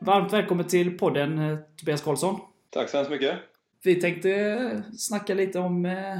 [0.00, 2.40] Varmt välkommen till podden eh, Tobias Karlsson.
[2.70, 3.38] Tack så hemskt mycket.
[3.82, 6.18] Vi tänkte eh, snacka lite om eh,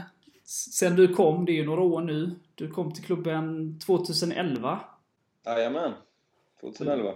[0.73, 2.31] sen du kom, det är ju några år nu.
[2.55, 4.81] Du kom till klubben 2011.
[5.47, 5.93] Jajamän.
[6.61, 7.13] 2011.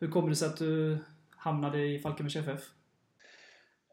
[0.00, 0.98] Hur kommer det sig att du
[1.36, 2.60] hamnade i Falkenbergs FF?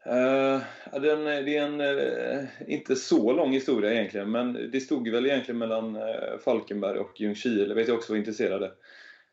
[0.06, 0.62] Uh,
[0.92, 5.08] ja, den, eh, det är en uh, inte så lång historia egentligen, men det stod
[5.08, 8.72] väl egentligen mellan uh, Falkenberg och Ljungskile, vet jag också var intresserade.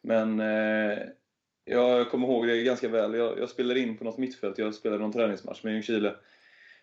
[0.02, 0.98] Men uh,
[1.66, 3.14] jag kommer ihåg det ganska väl.
[3.14, 6.16] Jag, jag spelade in på något mittfält, jag spelade någon träningsmatch med Ljungskile.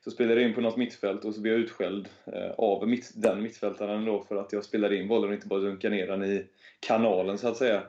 [0.04, 2.08] Så spelade jag in på något mittfält och så blev jag utskälld
[2.56, 5.96] av mitt, den mittfältaren då för att jag spelade in bollen och inte bara dunkade
[5.96, 6.46] ner den i
[6.80, 7.82] kanalen så att säga.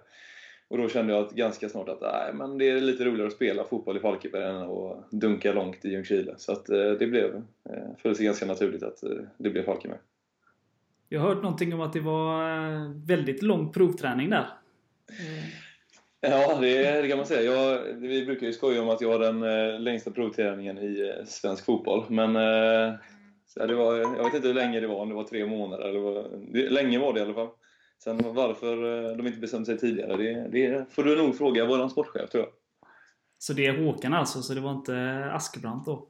[0.68, 3.34] Och då kände jag att ganska snart att nej, men det är lite roligare att
[3.34, 6.34] spela fotboll i Falkenberg än att dunka långt i Ljungskile.
[6.38, 7.36] Så att eh, det blev,
[7.70, 10.00] eh, föll sig ganska naturligt att eh, det blev Falkenberg.
[11.10, 14.48] Jag har hört någonting om att det var väldigt lång provträning där.
[16.22, 17.52] Ja, det, det kan man säga.
[17.52, 22.06] Jag, vi brukar ju skoja om att jag har den längsta provträningen i svensk fotboll.
[22.10, 22.34] Men
[23.54, 26.00] det var, jag vet inte hur länge det var, om det var tre månader eller
[26.00, 26.26] vad,
[26.72, 27.50] länge var det i alla fall.
[28.04, 31.90] Sen varför eh, de inte bestämde sig tidigare, det, det får du nog fråga vår
[31.90, 32.54] sportchef tror jag.
[33.38, 36.08] Så det är Håkan alltså, så det var inte Askebrandt då?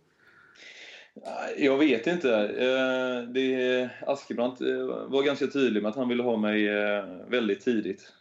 [1.57, 2.33] Jag vet inte.
[2.39, 6.67] Eh, det, Askebrandt eh, var ganska tydlig med att han ville ha mig
[7.27, 8.13] väldigt tidigt.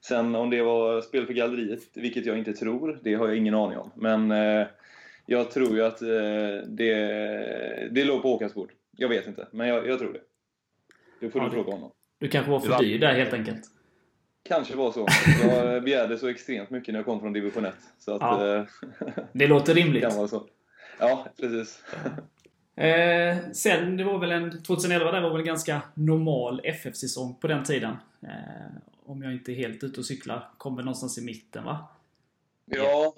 [0.00, 3.54] Sen om det var spel för galleriet, vilket jag inte tror, det har jag ingen
[3.54, 3.90] aning om.
[3.94, 4.30] Men
[5.26, 5.98] jag tror ju att
[6.66, 8.72] det, det låg på Håkans bord.
[8.96, 10.20] Jag vet inte, men jag, jag tror det.
[11.20, 11.90] Det får ja, du fråga honom.
[12.18, 13.62] Du kanske var för dyr där helt enkelt?
[14.42, 15.06] Kanske var så.
[15.42, 17.74] Jag begärde så extremt mycket när jag kom från division 1.
[17.98, 18.56] Så att, ja.
[18.56, 18.64] Eh,
[19.32, 20.02] det låter rimligt.
[20.02, 20.46] kan vara så.
[20.98, 21.82] Ja, precis.
[22.76, 27.46] Eh, sen, det var väl en, 2011 där var väl en ganska normal FF-säsong på
[27.46, 27.96] den tiden.
[28.22, 30.50] Eh, om jag inte är helt ute och cyklar.
[30.58, 31.88] Kom väl någonstans i mitten va?
[32.64, 33.14] Ja,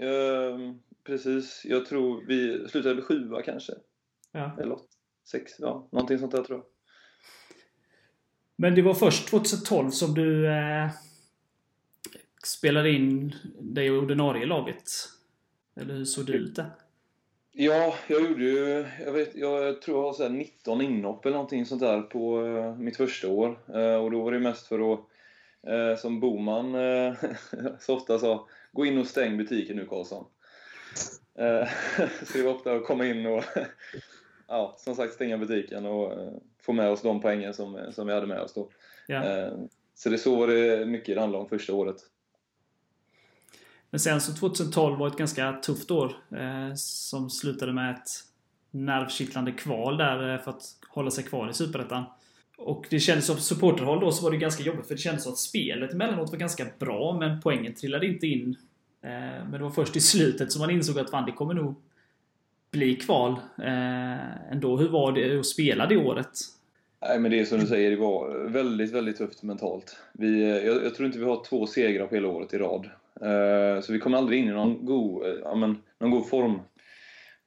[0.00, 1.62] eh, precis.
[1.64, 3.72] Jag tror vi slutade sjua kanske.
[4.32, 4.56] Ja.
[4.60, 4.78] Eller
[5.30, 5.88] sex, ja.
[5.92, 6.66] Någonting sånt där tror jag.
[8.60, 10.90] Men det var först 2012 som du eh,
[12.44, 14.90] spelade in dig i ordinarie laget.
[15.76, 16.70] Eller hur såg det ut där?
[17.52, 18.86] Ja, jag gjorde ju...
[19.04, 22.76] Jag, vet, jag tror jag har så 19 inhopp eller någonting sånt där på eh,
[22.76, 23.58] mitt första år.
[23.74, 25.00] Eh, och då var det mest för att,
[25.66, 27.14] eh, som Boman eh,
[27.80, 30.24] så ofta sa, gå in och stäng butiken nu Karlsson.
[31.38, 31.68] Eh,
[32.24, 33.44] så det var ofta att komma in och
[34.50, 38.12] ja, som sagt stänga butiken och uh, få med oss de poängen som, som vi
[38.12, 38.68] hade med oss då.
[39.06, 39.46] Ja.
[39.46, 39.58] Uh,
[39.94, 41.96] så det så var det mycket det handlade om första året.
[43.90, 48.08] Men sen så 2012 var ett ganska tufft år eh, som slutade med ett
[48.70, 52.04] nervkittlande kval där eh, för att hålla sig kvar i Superettan.
[52.58, 55.32] Och det kändes som supporterhåll då så var det ganska jobbigt för det kändes som
[55.32, 58.56] att spelet emellanåt var ganska bra men poängen trillade inte in.
[59.02, 61.74] Eh, men det var först i slutet som man insåg att fan, det kommer nog
[62.70, 64.76] bli kval eh, ändå.
[64.76, 66.30] Hur var det att spela det året?
[67.02, 69.96] Nej, men det är som du säger, det var väldigt, väldigt tufft mentalt.
[70.12, 72.90] Vi, eh, jag, jag tror inte vi har två segrar på hela året i rad.
[73.20, 76.60] Eh, så vi kom aldrig in i någon god, eh, ja, men, någon god form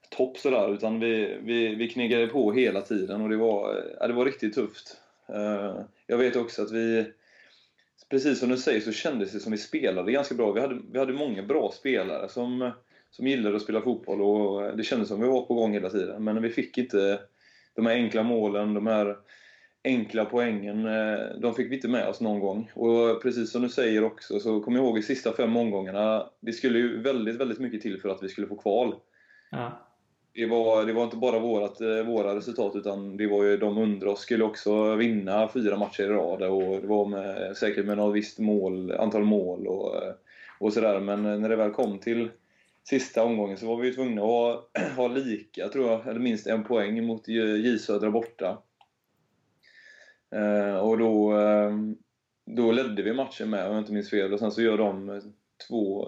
[0.10, 4.08] topp sådär, utan vi, vi, vi knegade på hela tiden och det var, eh, ja,
[4.08, 4.98] det var riktigt tufft.
[5.28, 5.76] Eh,
[6.08, 7.06] jag vet också att vi,
[8.10, 10.52] precis som du säger, så kändes det som vi spelade ganska bra.
[10.52, 12.72] Vi hade, vi hade många bra spelare som
[13.16, 16.24] som gillade att spela fotboll och det kändes som vi var på gång hela tiden.
[16.24, 17.20] Men vi fick inte
[17.76, 19.18] de här enkla målen, de här
[19.84, 22.72] enkla poängen, eh, de fick vi inte med oss någon gång.
[22.74, 26.52] Och precis som du säger också, så kommer jag ihåg i sista fem omgångarna, det
[26.52, 28.96] skulle ju väldigt, väldigt mycket till för att vi skulle få kval.
[29.52, 29.88] Ja.
[30.34, 33.78] Det var, det var inte bara vårat, eh, våra resultat, utan det var ju de
[33.78, 36.44] under oss skulle också vinna fyra matcher i rad.
[36.44, 39.96] Och det var med, säkert med något visst mål, antal mål och,
[40.60, 41.00] och sådär.
[41.00, 42.30] Men när det väl kom till
[42.84, 46.64] sista omgången så var vi tvungna att ha, ha lika, tror jag, eller minst en
[46.64, 48.58] poäng mot J Södra borta.
[50.36, 51.72] Eh, och då, eh,
[52.46, 54.34] då ledde vi matchen med, om jag inte minns fel.
[54.34, 55.22] Och sen så gör de
[55.68, 56.08] två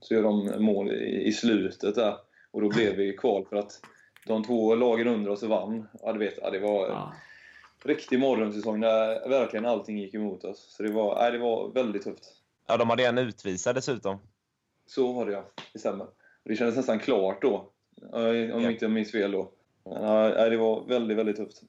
[0.00, 2.16] så gör de mål i, i slutet där.
[2.50, 3.80] Och då blev vi kval för att
[4.26, 5.88] de två lagen under oss vann.
[6.02, 7.14] Ja, du vet, ja, det var ja.
[7.84, 10.74] riktig morgonsäsong där verkligen allting gick emot oss.
[10.76, 12.24] Så det var, ja, det var väldigt tufft.
[12.66, 14.18] Ja, de hade en utvisad dessutom.
[14.86, 16.06] Så var det ja, det stämmer.
[16.44, 17.70] Det kändes nästan klart då.
[18.12, 18.70] Om ja.
[18.70, 19.50] inte jag minns fel då.
[19.84, 21.62] Men, det var väldigt, väldigt tufft.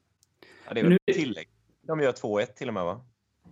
[0.66, 1.48] Ja, det är väl tillägg.
[1.82, 3.00] De gör 2-1 till och med va?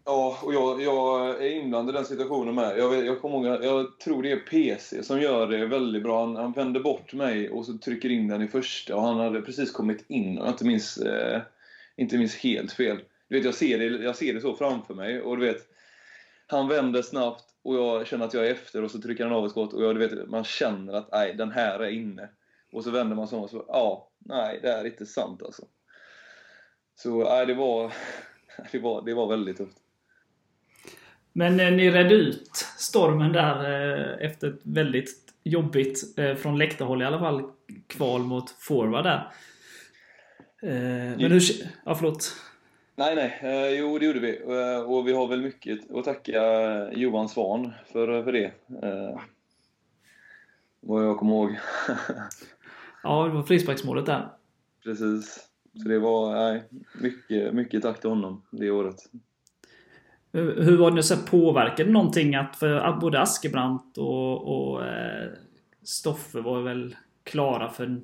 [0.05, 2.79] Ja, och jag, jag är inblandad i den situationen med.
[2.79, 6.21] Jag, vet- jag kommer ihåg, jag tror det är PC som gör det väldigt bra.
[6.21, 9.43] Han, han vänder bort mig och så trycker in den i första och han hade
[9.43, 11.43] precis kommit in och jag inte minns, eh,
[11.97, 12.99] inte minns helt fel.
[13.29, 15.69] Du vet, jag ser, det, jag ser det så framför mig och du vet,
[16.47, 19.45] han vänder snabbt och jag känner att jag är efter och så trycker han av
[19.45, 22.29] ett skott och jag, du vet, man känner att nej, den här är inne.
[22.73, 25.67] Och så vänder man sig om och så, ja, nej, det är inte sant alltså.
[26.95, 27.93] Så nej, det var,
[28.73, 29.77] det var, det var väldigt tufft.
[31.33, 37.03] Men eh, ni redde ut stormen där eh, efter ett väldigt jobbigt, eh, från läktarhåll
[37.03, 37.43] i alla fall,
[37.87, 39.33] kval mot forward där.
[40.63, 41.43] Eh, men hur...
[41.85, 42.37] Ja, förlåt.
[42.97, 43.39] Nej, nej.
[43.43, 44.43] Eh, jo, det gjorde vi.
[44.43, 46.43] Eh, och vi har väl mycket att tacka
[46.93, 48.53] Johan Svan för, för det.
[48.83, 49.21] Eh,
[50.81, 51.51] vad jag kommer ihåg.
[53.07, 54.29] Ja, det var frisparksmålet där.
[54.85, 55.49] Precis.
[55.83, 56.63] Så det var nej,
[57.01, 58.97] mycket, mycket tack till honom det året.
[60.33, 65.31] Hur hur var det så påverkade någonting att för både Askebrandt och, och eh,
[65.83, 68.01] Stoffe var väl klara för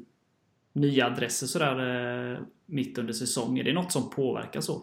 [0.73, 3.59] nya adresser sådär eh, mitt under säsong?
[3.59, 4.83] Är det något som påverkar så?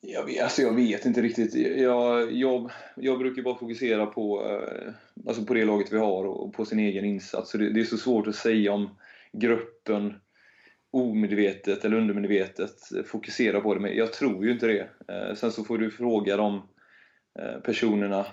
[0.00, 1.54] Jag vet, alltså jag vet inte riktigt.
[1.76, 4.92] Jag, jag, jag brukar bara fokusera på, eh,
[5.28, 7.50] alltså på det laget vi har och på sin egen insats.
[7.50, 8.88] Så det, det är så svårt att säga om
[9.32, 10.14] gruppen
[10.90, 12.76] omedvetet eller undermedvetet
[13.06, 13.80] fokuserar på det.
[13.80, 14.88] Men jag tror ju inte det.
[15.08, 16.62] Eh, Sen så får du fråga de
[17.64, 18.26] personerna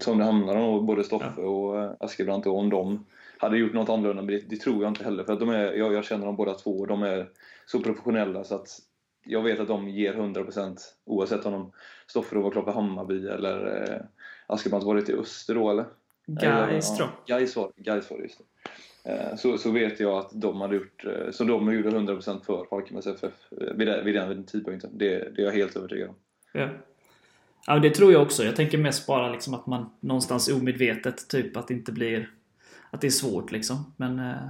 [0.00, 3.06] som det handlar om, både Stoffe och Askebrandt, och om de
[3.44, 4.22] hade gjort något annorlunda.
[4.22, 5.24] Men det, det tror jag inte heller.
[5.24, 7.28] För att de är, jag, jag känner dem båda två och de är
[7.66, 8.68] så professionella så att
[9.26, 11.72] jag vet att de ger 100% oavsett om de
[12.06, 14.00] Stoffe då var klar för Hammarby eller eh,
[14.46, 15.84] Askebrandt var det till Öster då eller?
[16.26, 17.38] Gais tror jag.
[17.38, 18.44] Gais var, Gais var det, just det.
[19.12, 22.66] Eh, Så, så vet jag att de hade gjort, eh, så de gjorde 100% för
[22.70, 24.90] Falkenbergs FF eh, vid den, vid den tidpunkten.
[24.98, 26.14] Det, det är jag helt övertygad om.
[26.52, 26.68] Ja.
[27.66, 28.44] ja, det tror jag också.
[28.44, 32.30] Jag tänker mest bara liksom att man någonstans omedvetet, typ att det inte blir...
[32.94, 33.92] Att det är svårt liksom.
[33.96, 34.18] Men...
[34.18, 34.48] Eh,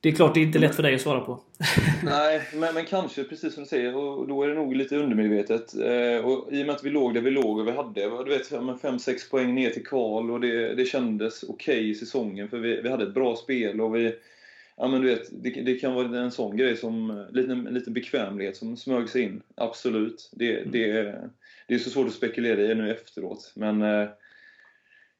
[0.00, 1.40] det är klart det är inte lätt för dig att svara på.
[2.04, 5.74] Nej, men, men kanske precis som du säger, och då är det nog lite undermedvetet.
[5.74, 8.30] Eh, och I och med att vi låg där vi låg och vi hade du
[8.30, 12.80] vet, 5-6 poäng ner till kval och det, det kändes okej i säsongen för vi,
[12.82, 14.14] vi hade ett bra spel och vi...
[14.76, 18.56] Ja men du vet, det, det kan vara en sån grej som lite, lite bekvämlighet
[18.56, 19.42] som smög sig in.
[19.54, 20.30] Absolut.
[20.32, 20.92] Det, det,
[21.68, 23.52] det är så svårt att spekulera i nu efteråt.
[23.56, 24.08] Men eh,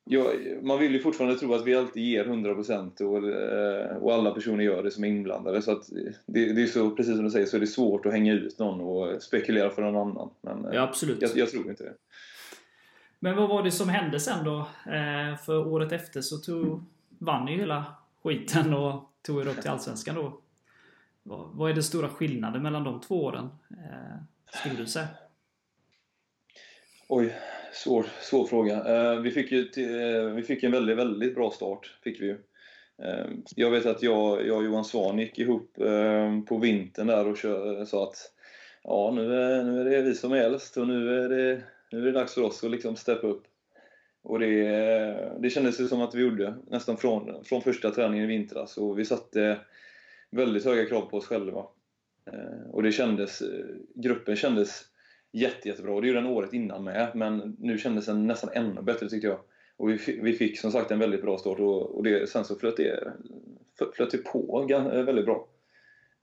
[0.05, 0.33] ja,
[0.63, 4.65] man vill ju fortfarande tro att vi alltid ger 100% och, eh, och alla personer
[4.65, 5.63] gör det som är inblandade.
[5.63, 5.89] Så att
[6.27, 8.59] det, det är så, precis som du säger, så är det svårt att hänga ut
[8.59, 10.31] någon och spekulera för någon annan.
[10.41, 11.23] Men eh, Ja, absolut.
[11.23, 11.95] jag, jag tror inte det.
[13.19, 14.59] Men vad var det som hände sen då?
[14.87, 16.85] Eh, för året efter så tog,
[17.19, 17.85] vann ju hela
[18.23, 20.39] skiten och tog er upp till Allsvenskan då.
[21.23, 23.49] Vad, är den stora skillnaden mellan de två åren?
[24.55, 25.09] Skulle du säga?
[27.09, 27.35] Oj,
[27.73, 28.75] svår, svår fråga.
[28.75, 31.99] Eh, vi, fick ju till, eh, vi fick en väldigt, väldigt bra start.
[32.05, 32.39] Fick vi ju.
[33.03, 33.27] Eh,
[33.57, 35.75] jag vet att jag, jag och Johan Svahn gick ihop
[36.49, 38.33] på vintern där och kör, sa att
[38.83, 41.99] ja, nu är, nu är det vi som är äldst och nu är det, nu
[41.99, 43.43] är det dags för oss att liksom steppa upp.
[44.23, 48.37] Och det, det kändes ju som att vi gjorde nästan från, från första träningen i
[48.39, 48.77] vintras.
[48.77, 49.61] Och vi satte
[50.31, 51.67] väldigt höga krav på oss själva.
[52.73, 53.43] Och det kändes,
[53.95, 54.92] gruppen kändes
[55.33, 55.95] jätte, jättebra.
[55.95, 59.27] Och det gjorde den året innan med, men nu kändes den nästan ännu bättre tyckte
[59.27, 59.39] jag.
[59.77, 62.57] Och vi, vi fick som sagt en väldigt bra start och, och det, sen så
[62.57, 63.13] flöt det,
[63.97, 64.67] flöt det på
[65.07, 65.49] väldigt bra.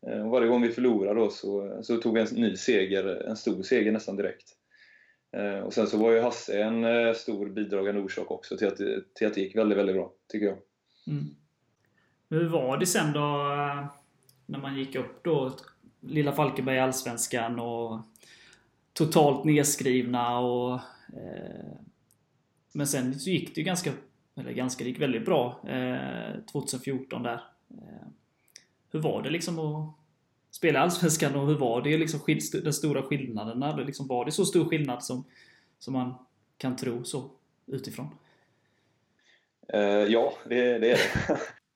[0.07, 3.35] Eh, och varje gång vi förlorade då så, så tog vi en ny seger, en
[3.35, 4.55] stor seger nästan direkt.
[5.31, 8.77] Eh, och sen så var ju Hasse en eh, stor bidragande orsak också till att,
[8.77, 10.57] det- till att det gick väldigt, väldigt bra, tycker jag.
[11.07, 11.25] Mm.
[12.29, 13.19] Hur var det sen då
[14.45, 15.51] när man gick upp då?
[16.01, 17.99] Lilla Falkenberg i Allsvenskan och
[18.93, 20.73] totalt nedskrivna och...
[21.13, 21.75] Eh,
[22.73, 23.91] men sen så gick det ju ganska...
[24.35, 27.43] Eller ganska, det gick väldigt bra eh, 2014 där.
[27.69, 28.07] Eh,
[28.91, 29.95] hur var det liksom att
[30.51, 33.63] spela i Allsvenskan och hur var det liksom skill- den stora skillnaden?
[33.63, 35.23] Eller Liksom var det så stor skillnad som,
[35.79, 36.13] som man
[36.57, 37.31] kan tro så
[37.67, 38.07] utifrån?
[39.73, 40.97] Eh, ja, det, det är det.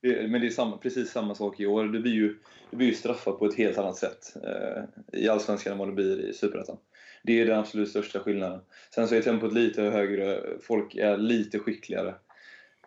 [0.00, 0.28] det.
[0.28, 1.84] Men det är samma, precis samma sak i år.
[1.84, 2.38] Du blir ju,
[2.70, 4.84] du blir ju straffad på ett helt annat sätt eh,
[5.20, 6.76] i Allsvenskan än vad du blir i Superettan.
[7.24, 8.60] Det är den absolut största skillnaden.
[8.94, 12.14] Sen så är tempot lite högre, folk är lite skickligare.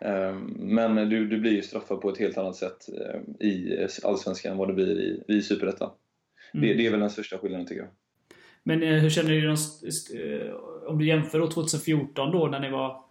[0.00, 4.52] Eh, men du, du blir ju straffad på ett helt annat sätt eh, i Allsvenskan
[4.52, 5.90] än vad du blir i, i Superettan.
[6.52, 7.90] Det, det är väl den största skillnaden tycker jag.
[8.62, 10.54] Men eh, hur känner du eh,
[10.86, 13.04] om du jämför då 2014 då när ni var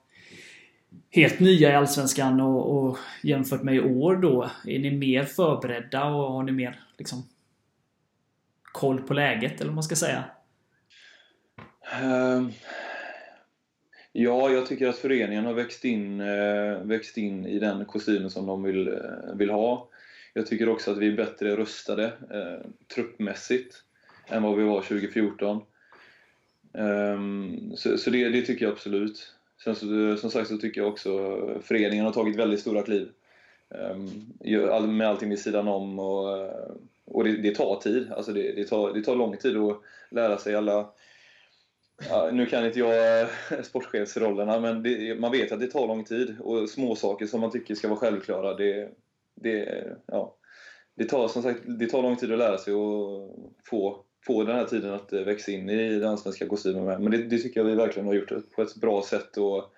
[1.10, 4.50] helt nya i Allsvenskan och, och jämfört med i år då.
[4.66, 7.24] Är ni mer förberedda och har ni mer liksom
[8.62, 10.24] koll på läget eller vad man ska säga?
[11.92, 12.52] Ehm,
[14.12, 18.46] ja, jag tycker att föreningen har växt in, eh, växt in i den kostymen som
[18.46, 19.90] de vill, eh, vill ha.
[20.34, 23.84] Jag tycker också att vi är bättre rustade eh, truppmässigt
[24.28, 25.62] än vad vi var 2014.
[26.74, 29.34] Ehm, så så det, det tycker jag absolut.
[29.64, 33.10] Sen så, som sagt så tycker jag också föreningen har tagit väldigt stora kliv.
[33.70, 36.72] Ehm, med allting vid sidan om och, eh,
[37.06, 38.12] och det, det tar tid.
[38.12, 40.90] Alltså det, det, tar, det tar lång tid att lära sig alla
[42.00, 43.28] Ja, nu kan inte jag eh,
[43.64, 46.36] sportchefsrollerna, men det, man vet att det tar lång tid.
[46.40, 48.90] Och små saker som man tycker ska vara självklara, det,
[49.36, 50.36] det, ja,
[50.96, 53.30] det, tar, som sagt, det tar lång tid att lära sig och
[53.66, 57.02] få, få den här tiden att eh, växa in i den svenska kostymen med.
[57.02, 59.38] Men det, det tycker jag vi verkligen har gjort på ett bra sätt.
[59.38, 59.74] Och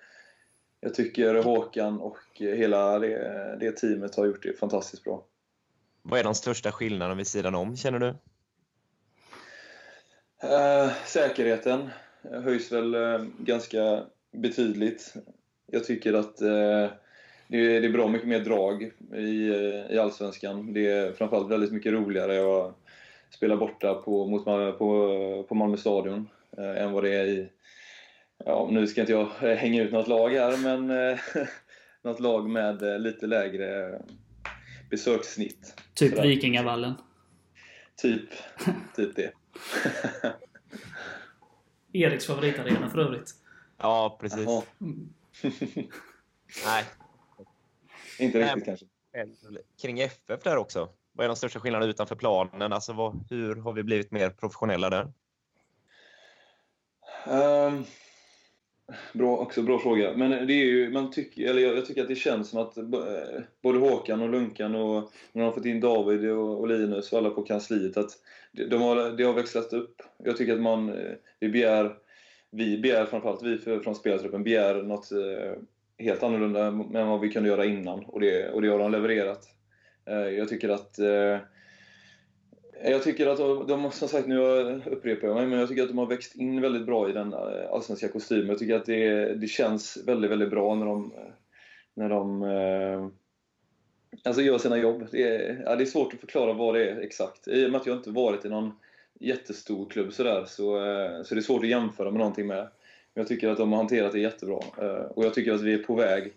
[0.80, 5.24] jag tycker Håkan och hela det, det teamet har gjort det fantastiskt bra.
[6.02, 8.08] Vad är de största skillnaderna vid sidan om, känner du?
[10.42, 11.90] Eh, säkerheten
[12.22, 15.14] höjs väl eh, ganska betydligt.
[15.66, 16.90] Jag tycker att eh,
[17.48, 18.82] det, är, bra mycket mer drag
[19.14, 20.72] i, eh, i Allsvenskan.
[20.72, 22.76] Det är framförallt väldigt mycket roligare att
[23.30, 24.44] spela borta på, mot,
[24.78, 27.48] på, på Malmö stadion än vad det är i...
[28.44, 31.16] Ja, nu ska inte jag hänga ut något lag här, men
[32.02, 34.00] något lag med lite lägre
[34.90, 35.74] besökssnitt.
[35.94, 36.24] Typ.
[36.24, 36.94] Vikingavallen.
[38.02, 38.28] Typ,
[38.96, 39.32] typ det.
[41.92, 43.34] Eriks favoritarena för övrigt.
[43.78, 44.48] Ja, precis.
[46.64, 46.84] Nej,
[48.18, 48.54] inte Nej.
[48.54, 48.86] riktigt kanske.
[49.82, 50.88] kring FF där också.
[51.12, 52.72] Vad är de största skillnaderna utanför planen?
[52.72, 55.12] Alltså, vad, hur har vi blivit mer professionella där?
[57.26, 57.84] Ehm,
[59.12, 60.16] bra, också bra fråga.
[60.16, 62.76] Men det är ju, man tycker, eller jag, jag tycker att det känns som att
[62.76, 62.84] eh,
[63.62, 67.18] både Håkan och Lunkan och när de har fått in David och, och Linus och
[67.18, 68.10] alla på kansliet att
[68.52, 70.02] de, har, det har växlat upp.
[70.24, 71.96] Jag tycker att man, eh, vi begär,
[72.50, 75.52] vi begär framförallt vi för, från spelartruppen begär något eh,
[75.98, 79.44] helt annorlunda än vad vi kunde göra innan och det, och det har de levererat.
[80.06, 80.98] Eh, jag tycker att
[82.84, 84.38] jag tycker att de, som sagt, nu
[84.86, 87.34] upprepar jag mig, men jag tycker att de har växt in väldigt bra i den
[87.70, 88.48] allsvenska kostymen.
[88.48, 91.12] Jag tycker att det, det känns väldigt, väldigt bra när de,
[91.94, 93.08] när de eh,
[94.24, 95.06] alltså gör sina jobb.
[95.10, 97.48] Det är, ja, det är svårt att förklara vad det är exakt.
[97.48, 98.72] I och med att jag inte varit i någon
[99.20, 102.68] jättestor klubb sådär, så, eh, så det är svårt att jämföra med någonting med.
[103.14, 104.60] Men jag tycker att de har hanterat det jättebra.
[104.78, 106.32] Eh, och jag tycker att vi är på väg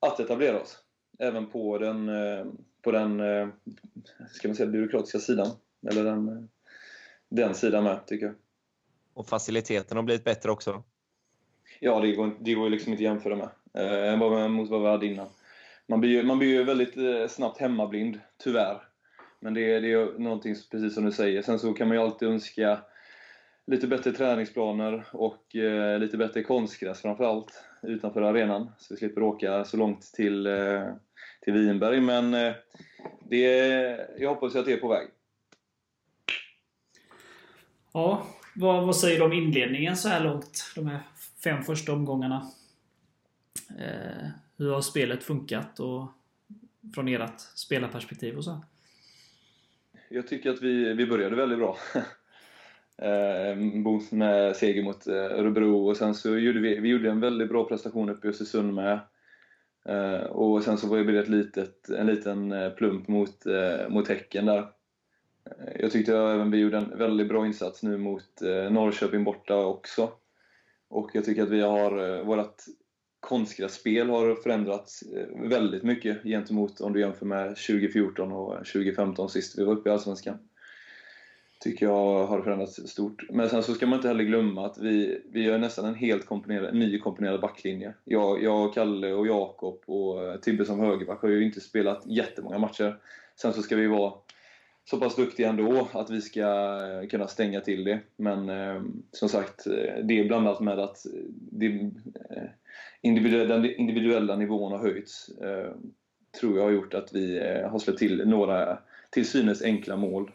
[0.00, 0.78] att etablera oss.
[1.18, 2.44] Även på den, eh,
[2.82, 3.18] på den
[4.30, 5.48] ska man säga, byråkratiska sidan.
[5.90, 6.48] Eller den,
[7.28, 8.34] den sidan med, tycker jag.
[9.14, 10.82] Och faciliteten har blivit bättre också.
[11.80, 14.18] Ja, det går, det går liksom inte att jämföra med.
[14.18, 15.28] Vad- mot vad vi hade innan.
[15.92, 18.82] Man blir ju, man blir ju väldigt eh, snabbt hemmablind, tyvärr.
[19.40, 21.42] Men det, är- det är någonting, precis som du säger.
[21.42, 22.80] Sen så kan man ju alltid önska
[23.66, 28.70] lite bättre träningsplaner och eh, lite bättre konstgräs framförallt, utanför arenan.
[28.78, 30.84] Så vi slipper åka så långt till, eh,
[31.40, 32.00] till Vinberg.
[32.00, 32.52] Men eh,
[33.30, 33.46] det,
[34.18, 35.08] jag hoppas ju att det är på väg.
[37.92, 40.72] Ja, vad, vad säger du om inledningen så här långt?
[40.74, 41.00] De här
[41.44, 42.50] fem första omgångarna.
[43.80, 44.28] Eh,
[44.62, 46.08] hur har spelet funkat och
[46.94, 48.64] från ert spelarperspektiv och så?
[50.08, 51.76] Jag tycker att vi, vi började väldigt bra.
[52.98, 53.56] Eh,
[54.10, 57.64] med seger mot eh, Örebro och sen så gjorde vi, vi gjorde en väldigt bra
[57.64, 59.00] prestation uppe i Östersund med.
[59.84, 64.08] Ehm, och sen så var det ett litet, en liten eh, plump mot, eh, mot
[64.08, 64.58] Häcken där.
[64.58, 68.40] Ehm, jag tyckte även vi gjorde en väldigt bra insats nu mot
[68.70, 70.10] Norrköping borta också.
[70.88, 72.56] Och jag tycker att vi har, vårt
[73.22, 79.58] konstgrässpel har förändrats eh, väldigt mycket gentemot om du jämför med 2014 och 2015 sist
[79.58, 80.38] vi var uppe i Allsvenskan.
[81.60, 83.22] Tycker jag har förändrats stort.
[83.30, 86.26] Men sen så ska man inte heller glömma att vi, vi gör nästan en helt
[86.26, 87.94] komponerad, ny komponerad backlinje.
[88.04, 92.58] Jag, jag Kalle och Jakob och eh, Tibbe som högerback har ju inte spelat jättemånga
[92.58, 92.96] matcher.
[93.36, 94.12] Sen så ska vi vara
[94.84, 98.00] så pass duktiga ändå att vi ska eh, kunna stänga till det.
[98.16, 99.64] Men eh, som sagt,
[100.02, 101.06] det är blandat med att
[101.50, 101.66] det,
[102.30, 102.48] eh,
[103.00, 105.28] individuella, den individuella nivån har höjts.
[105.28, 105.72] Eh,
[106.40, 108.78] tror jag har gjort att vi eh, har släppt till några
[109.10, 110.30] till synes enkla mål.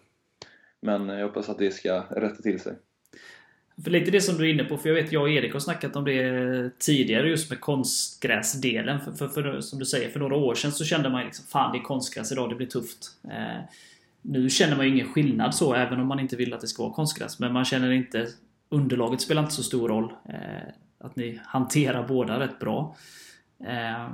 [0.82, 2.74] Men jag hoppas att det ska rätta till sig.
[3.84, 5.60] För lite det som du är inne på, för jag vet jag och Erik har
[5.60, 9.00] snackat om det tidigare just med konstgräsdelen.
[9.00, 11.46] För, för, för som du säger, för några år sedan så kände man ju liksom
[11.46, 13.08] Fan det är konstgräs idag, det blir tufft.
[13.24, 13.64] Eh,
[14.22, 16.84] nu känner man ju ingen skillnad så, även om man inte vill att det ska
[16.84, 17.40] vara konstgräs.
[17.40, 18.28] Men man känner inte...
[18.70, 20.14] Underlaget spelar inte så stor roll.
[20.30, 22.96] Eh, att ni hanterar båda rätt bra.
[23.66, 24.10] Eh,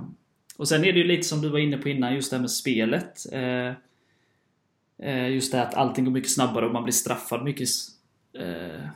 [0.58, 2.42] och sen är det ju lite som du var inne på innan, just det här
[2.42, 3.20] med spelet.
[3.32, 3.74] Eh,
[5.08, 7.70] eh, just det här att allting går mycket snabbare och man blir straffad mycket
[8.40, 8.88] eh,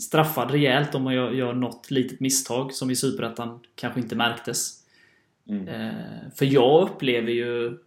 [0.00, 4.80] straffad rejält om man gör, gör något litet misstag som i Superettan kanske inte märktes.
[5.48, 5.68] Mm.
[5.68, 7.78] Eh, för jag upplever ju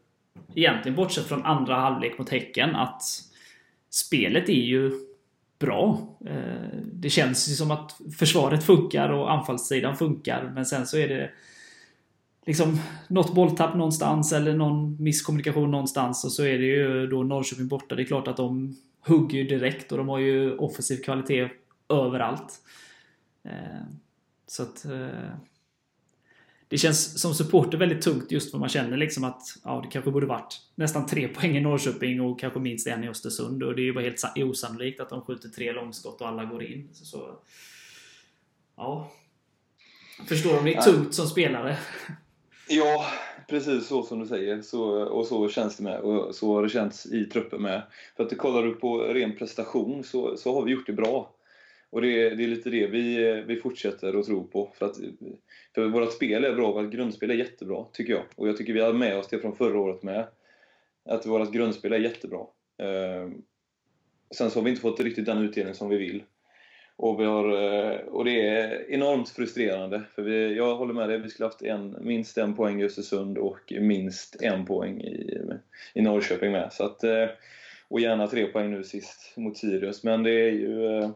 [0.56, 3.02] egentligen bortsett från andra halvlek mot Häcken att
[3.90, 4.92] spelet är ju
[5.64, 6.18] bra.
[6.26, 11.08] Eh, det känns ju som att försvaret funkar och anfallssidan funkar men sen så är
[11.08, 11.30] det
[12.46, 17.68] liksom något bolltapp någonstans eller någon misskommunikation någonstans och så är det ju då Norrköping
[17.68, 17.96] borta.
[17.96, 18.78] Det är klart att de
[19.08, 21.50] hugger ju direkt och de har ju offensiv kvalitet
[21.90, 22.62] överallt.
[23.44, 23.84] Eh,
[24.48, 25.34] så att eh,
[26.74, 30.12] det känns som supporter väldigt tungt just för man känner liksom att ja, det kanske
[30.12, 33.64] borde varit nästan tre poäng i Norrköping och kanske minst en i Östersund.
[33.64, 36.64] Och det är ju bara helt osannolikt att de skjuter tre långskott och alla går
[36.64, 36.90] in.
[36.94, 37.36] Så,
[38.78, 39.12] ja.
[40.28, 41.78] Förstår om det är tungt som spelare.
[42.68, 43.06] Ja,
[43.50, 44.62] precis så som du säger.
[44.62, 46.00] Så, och så känns det med.
[46.00, 47.82] Och så har det känts i truppen med.
[48.18, 51.33] För att kollar du på ren prestation så, så har vi gjort det bra.
[51.94, 54.72] Och det, det är lite det vi, eh, vi fortsätter att tro på.
[54.78, 54.98] För, att,
[55.76, 58.24] för vårt spel är bra, vårt grundspel är jättebra, tycker jag.
[58.36, 60.28] Och jag tycker vi har med oss det från förra året med.
[61.06, 62.40] Att vårt grundspel är jättebra.
[62.78, 63.30] Eh,
[64.36, 66.24] sen så har vi inte fått riktigt den utdelning som vi vill.
[66.96, 70.02] Och, vi har, eh, och det är enormt frustrerande.
[70.16, 73.38] För vi, jag håller med dig, vi skulle haft en, minst en poäng i Östersund
[73.38, 75.38] och minst en poäng i,
[75.94, 76.74] i Norrköping med.
[76.74, 77.28] Så att, eh,
[77.88, 80.04] och gärna tre poäng nu sist mot Sirius.
[80.04, 80.86] Men det är ju...
[80.86, 81.12] Eh,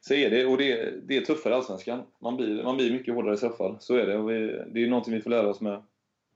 [0.00, 2.02] så är det, och det, det är tuffare Allsvenskan.
[2.22, 3.76] Man blir, man blir mycket hårdare i straffar.
[3.80, 4.18] Så är det.
[4.18, 5.82] Och vi, det är någonting vi får lära oss med,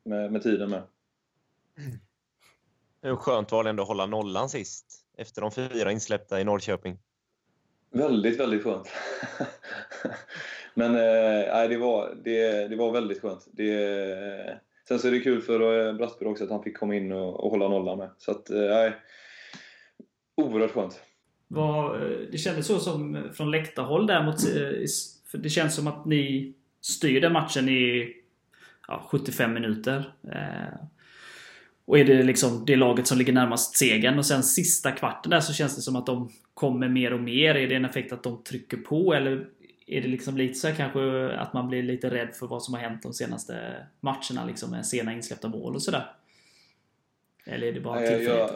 [0.05, 0.83] med, med tiden med.
[3.03, 4.87] Hur skönt var det ändå att hålla nollan sist?
[5.19, 6.99] Efter de fyra insläppta i Norrköping.
[7.91, 8.89] Väldigt, väldigt skönt.
[10.75, 13.49] Men eh, det, var, det, det var väldigt skönt.
[13.53, 17.45] Det, sen så är det kul för Brattberg också att han fick komma in och,
[17.45, 18.11] och hålla nollan med.
[18.19, 18.93] Så att, eh,
[20.39, 21.01] oerhört skönt.
[21.49, 21.99] Var,
[22.33, 24.41] det kändes så som från läktarhåll där mot...
[25.31, 28.15] För det känns som att ni styr den matchen i
[28.89, 30.13] ja, 75 minuter.
[30.33, 30.87] Eh,
[31.85, 35.41] och är det liksom det laget som ligger närmast segern och sen sista kvarten där
[35.41, 37.55] så känns det som att de kommer mer och mer.
[37.55, 39.49] Är det en effekt att de trycker på eller
[39.87, 42.75] är det liksom lite så här kanske att man blir lite rädd för vad som
[42.75, 46.13] har hänt de senaste matcherna liksom med sena insläppta mål och sådär?
[47.45, 48.29] Eller är det bara tillfälligt?
[48.29, 48.51] Jag,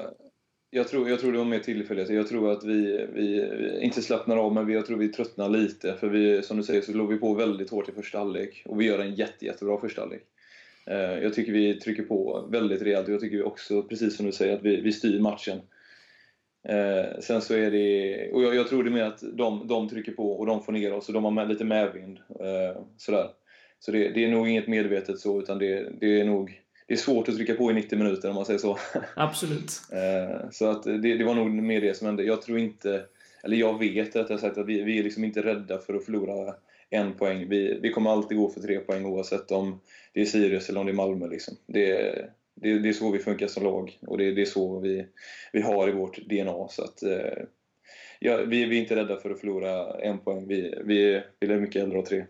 [0.75, 2.11] jag, tror, jag tror det var mer tillfälligt.
[2.11, 5.49] Jag tror att vi, vi, vi, inte slappnar av, men vi, jag tror vi tröttnar
[5.49, 5.95] lite.
[5.95, 8.63] För vi, som du säger så låg vi på väldigt hårt i första halvlek.
[8.67, 10.23] Och vi gör en jätte, jättebra första halvlek.
[10.87, 14.33] Eh, jag tycker vi trycker på väldigt rejält och jag tycker också, precis som du
[14.33, 15.59] säger, att vi, vi styr matchen.
[16.69, 19.89] Eh, sen så är det, och jag, jag, tror det är mer att de, de
[19.89, 22.19] trycker på och de får ner oss och de har med, lite medvind.
[22.41, 23.29] Eh, sådär.
[23.79, 26.99] Så det, det, är nog inget medvetet så, utan det, det, är nog det är
[26.99, 28.79] svårt att trycka på i 90 minuter om man säger så.
[29.17, 29.81] Absolut.
[29.93, 32.23] eh, så att det, det, var nog mer det som hände.
[32.23, 33.05] Jag tror inte,
[33.43, 36.55] eller jag vet rättare sagt att vi, vi är liksom inte rädda för att förlora
[36.91, 37.49] en poäng.
[37.49, 39.81] Vi, vi kommer alltid gå för tre poäng oavsett om
[40.13, 41.29] det är Sirius eller om det är Malmö.
[41.29, 41.57] Liksom.
[41.67, 42.13] Det,
[42.55, 45.07] det, det är så vi funkar som lag och det, det är så vi,
[45.53, 46.69] vi har i vårt DNA.
[46.69, 47.45] Så att, eh,
[48.19, 50.49] ja, vi, vi är inte rädda för att förlora en poäng.
[50.49, 52.25] Vi, vi, vi är mycket hellre ha tre.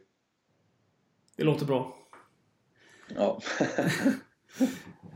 [1.37, 1.97] Det låter bra.
[3.17, 3.41] Ja.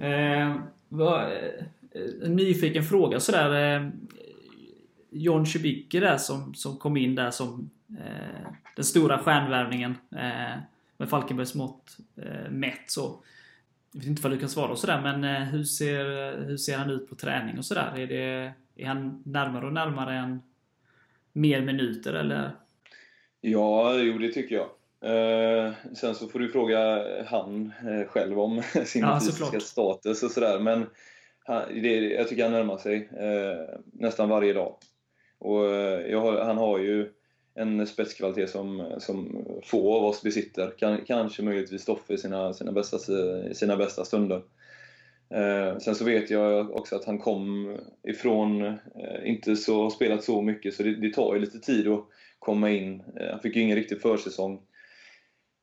[0.01, 0.57] eh,
[0.89, 3.77] var, eh, en nyfiken fråga sådär.
[3.77, 3.89] Eh,
[5.11, 10.59] John Schibicke där som, som kom in där som eh, den stora stjärnvärvningen eh,
[10.97, 13.23] med Falkenbergs mått eh, mätt så.
[13.93, 16.05] Jag vet inte vad du kan svara och sådär men eh, hur, ser,
[16.47, 17.93] hur ser han ut på träning och sådär?
[17.97, 20.43] Är, det, är han närmare och närmare än
[21.33, 22.51] mer minuter eller?
[23.41, 24.69] Ja, jo det tycker jag.
[25.07, 30.31] Eh, sen så får du fråga han eh, själv om sin ja, fysiska status och
[30.31, 30.59] sådär.
[30.59, 30.87] Men
[31.45, 34.77] han, det, jag tycker han närmar sig eh, nästan varje dag.
[35.39, 35.59] Och
[36.21, 37.11] har, han har ju
[37.55, 40.71] en spetskvalitet som, som få av oss besitter.
[40.79, 42.99] Kan, kanske möjligtvis Stoffe i sina, sina, bästa,
[43.53, 44.43] sina bästa stunder.
[45.31, 48.77] Eh, sen så vet jag också att han kom ifrån, eh,
[49.25, 52.05] inte så spelat så mycket, så det, det tar ju lite tid att
[52.39, 53.03] komma in.
[53.21, 54.61] Eh, han fick ju ingen riktig försäsong.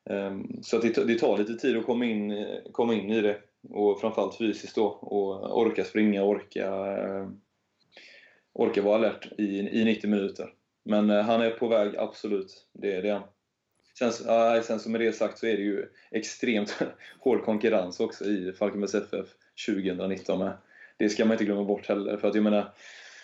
[0.10, 3.38] Ehm, så det, det, tar lite tid att komma in, komma in i det.
[3.70, 4.86] Och framförallt fysiskt då.
[4.86, 6.70] Och orka springa, orka,
[8.54, 10.54] orka vara alert i, i 90 minuter.
[10.86, 12.68] Men eh, han är på väg, absolut.
[12.74, 13.24] Det är det han.
[14.00, 16.80] Sen, äh, sen som med det sagt så är det ju extremt
[17.20, 19.28] hård konkurrens också i Falkenbergs FF
[19.68, 20.58] 2019 med.
[20.98, 22.18] Det ska man inte glömma bort heller.
[22.18, 22.74] För att jag menar,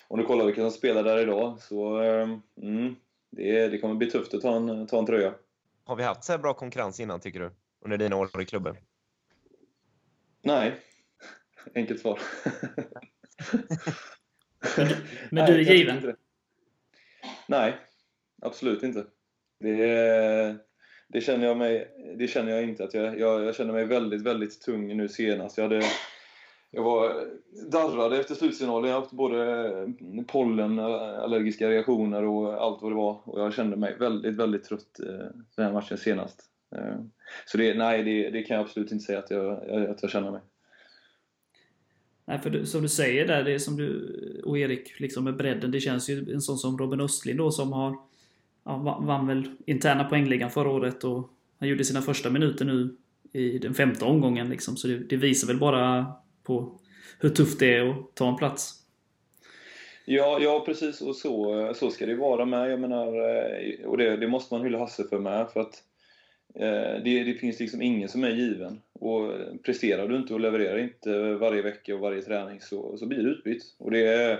[0.07, 2.95] om du kollar vilka som spelar där idag så ehm, mm,
[3.31, 5.33] det, det kommer bli tufft att ta en, ta en tröja.
[5.89, 7.51] Har vi haft så här bra konkurrens innan tycker du?
[7.81, 8.75] Under dina år i klubben?
[10.41, 10.75] Nej.
[11.75, 12.19] Enkelt svar.
[15.29, 16.15] men, du är given?
[17.47, 17.77] Nej,
[18.41, 19.05] absolut inte.
[19.59, 20.57] Det,
[21.07, 22.83] det, känner jag mig, det känner jag inte.
[22.83, 25.57] att jag, jag, jag känner mig väldigt, väldigt tung nu senast.
[25.57, 25.81] Jag, hade,
[26.71, 27.27] jag var
[27.71, 28.89] darrade efter slutsignalen.
[28.89, 33.21] Jag har haft både eh, pollen, eh, allergiska reaktioner och allt vad det var.
[33.23, 36.45] Och jag kände mig väldigt, väldigt trött eh, den här matchen senast.
[37.45, 40.31] Så det, nej, det, det kan jag absolut inte säga att jag, att jag känner
[40.31, 40.41] mig.
[42.25, 45.35] Nej, för du, som du säger där, det är som du och Erik, liksom med
[45.35, 45.71] bredden.
[45.71, 47.97] Det känns ju en sån som Robin Östlind då som har
[48.65, 51.29] ja, vann väl interna poängligan förra året och
[51.59, 52.95] han gjorde sina första minuter nu
[53.31, 54.49] i den femte omgången.
[54.49, 54.77] Liksom.
[54.77, 56.13] Så det, det visar väl bara
[56.49, 56.79] på
[57.19, 58.73] hur tufft det är att ta en plats.
[60.05, 61.01] Ja, ja precis.
[61.01, 62.71] Och så, så ska det vara med.
[62.71, 65.49] Jag menar, eh, och det, det måste man hylla Hasse för med.
[65.53, 65.83] För att
[66.55, 68.81] eh, det, det, finns liksom ingen som är given.
[68.93, 69.31] Och
[69.63, 73.31] presterar du inte och levererar inte varje vecka och varje träning så, så blir du
[73.31, 73.63] utbytt.
[73.77, 74.39] Och det är,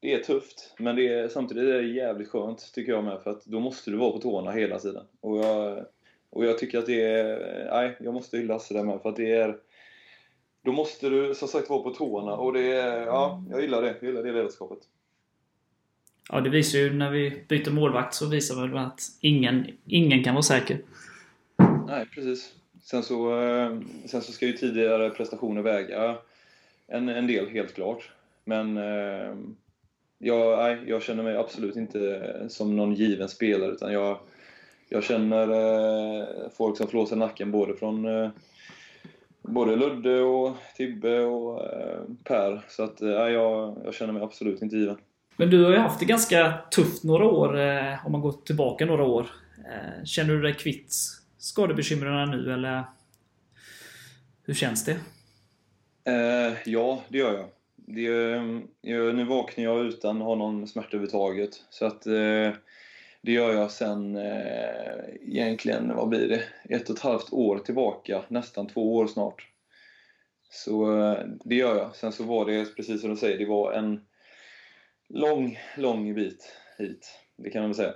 [0.00, 3.22] det är tufft, men det är, samtidigt är det jävligt skönt tycker jag med.
[3.22, 5.04] För att då måste du vara på tårna hela tiden.
[5.20, 5.84] Och jag,
[6.30, 7.68] och jag tycker att det är...
[7.70, 9.02] Nej, jag måste hylla Hasse där med.
[9.02, 9.56] För att det är...
[10.62, 12.32] Då måste du som sagt vara på tårna.
[12.32, 12.66] Och det.
[13.06, 13.96] Ja, jag gillar det.
[14.00, 14.78] Jag gillar det ledarskapet.
[16.32, 20.34] Ja, det visar ju när vi byter målvakt så visar väl att ingen, ingen kan
[20.34, 20.78] vara säker.
[21.86, 22.54] Nej, precis.
[22.82, 26.16] Sen så, eh, sen så ska ju tidigare prestationer väga
[26.86, 28.10] en, en del, helt klart.
[28.44, 29.36] Men eh,
[30.18, 34.18] jag, nej, jag känner mig absolut inte som någon given spelare, utan jag,
[34.88, 38.06] jag känner eh, folk som flåsar nacken både från
[39.42, 42.64] både Ludde och Tibbe och eh, Per.
[42.68, 44.98] Så att, eh, jag, jag känner mig absolut inte given.
[45.36, 48.86] Men du har ju haft det ganska tufft några år, eh, om man går tillbaka
[48.86, 49.26] några år.
[50.04, 50.94] Känner du dig kvitt
[51.38, 52.84] skadebekymren nu, eller
[54.44, 54.96] hur känns det?
[56.04, 57.46] Eh, ja, det gör jag.
[57.76, 58.02] Det,
[58.80, 59.14] jag.
[59.14, 61.50] Nu vaknar jag utan att ha någon smärta överhuvudtaget.
[61.70, 62.52] Så att, eh,
[63.22, 68.22] det gör jag sen eh, egentligen, vad blir det, ett och ett halvt år tillbaka.
[68.28, 69.48] Nästan två år snart.
[70.50, 71.96] Så eh, det gör jag.
[71.96, 74.00] Sen så var det, precis som du säger, det var en
[75.08, 77.18] lång, lång bit hit.
[77.36, 77.94] Det kan man väl säga.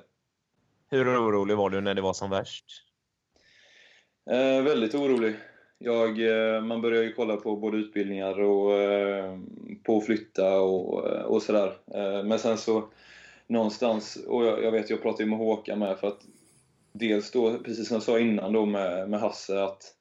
[0.91, 2.65] Hur orolig var du när det var som värst?
[4.31, 5.37] Eh, väldigt orolig.
[5.79, 9.39] Jag, eh, man börjar ju kolla på både utbildningar och eh,
[9.83, 11.73] på att flytta och, eh, och sådär.
[12.23, 12.85] Men sen så
[13.47, 16.21] någonstans, och jag, jag vet, jag pratade ju med Håkan med för att
[16.93, 19.95] dels då, precis som jag sa innan då med, med Hasse, att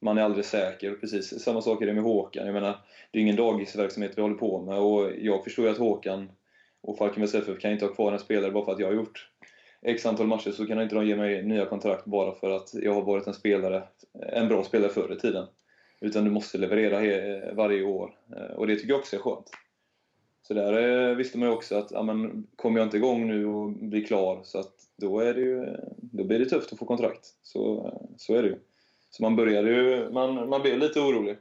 [0.00, 0.94] man är aldrig säker.
[0.94, 2.46] Precis samma sak är det med Håkan.
[2.46, 2.78] Jag menar,
[3.10, 6.30] det är ingen dagisverksamhet vi håller på med och jag förstår ju att Håkan
[6.80, 9.30] och Falkenbergs FF kan inte ha kvar en spelare bara för att jag har gjort
[9.82, 12.94] X antal matcher så kan inte de ge mig nya kontrakt bara för att jag
[12.94, 13.82] har varit en spelare,
[14.32, 15.46] en bra spelare förr i tiden.
[16.00, 18.14] Utan du måste leverera varje år.
[18.36, 19.50] Eh, och det tycker jag också är skönt.
[20.42, 23.46] Så där eh, visste man ju också att ja, men, kommer jag inte igång nu
[23.46, 26.84] och blir klar så att då, är det ju, då blir det tufft att få
[26.84, 27.26] kontrakt.
[27.42, 28.58] Så, eh, så är det ju.
[29.10, 31.36] Så man började ju, man, man blev lite orolig.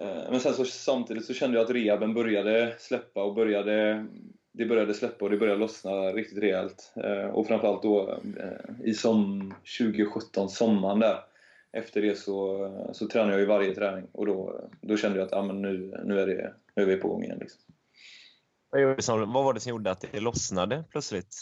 [0.00, 4.06] Eh, men sen så samtidigt så kände jag att rehaben började släppa och började
[4.52, 6.94] det började släppa och det började lossna riktigt rejält.
[7.32, 8.18] Och framförallt då
[8.84, 11.18] i som 2017, sommaren där.
[11.72, 15.32] Efter det så, så tränade jag ju varje träning och då, då kände jag att
[15.32, 17.38] ah, men nu, nu, är det, nu är vi på gång igen.
[17.40, 17.60] Liksom.
[18.70, 21.36] Vad var det som gjorde att det lossnade plötsligt?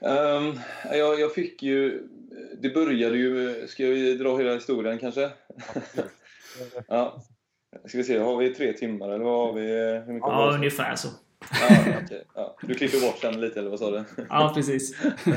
[0.00, 0.60] Um,
[0.92, 2.08] jag, jag, fick ju...
[2.62, 3.66] Det började ju...
[3.68, 5.30] Ska vi dra hela historien kanske?
[6.88, 7.22] ja.
[7.86, 9.66] Ska vi se, har vi tre timmar eller vad har vi?
[10.06, 11.08] Hur mycket ja, ungefär så.
[11.60, 12.20] Ja, okay.
[12.34, 12.56] ja.
[12.62, 14.04] Du klipper bort den lite, eller vad sa du?
[14.28, 15.04] Ja, precis.
[15.04, 15.10] uh,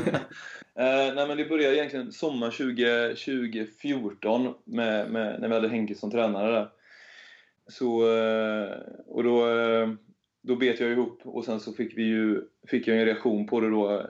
[0.75, 6.11] nej, men det började egentligen sommar 20, 2014 med, med, när vi hade Henke som
[6.11, 6.69] tränare där.
[7.67, 8.71] Så, uh,
[9.07, 9.47] och då,
[10.45, 13.59] då bet jag ihop och sen så fick, vi ju, fick jag en reaktion på
[13.59, 14.09] det då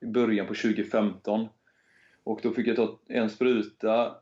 [0.00, 1.48] i början på 2015.
[2.24, 4.16] Och då fick jag ta en spruta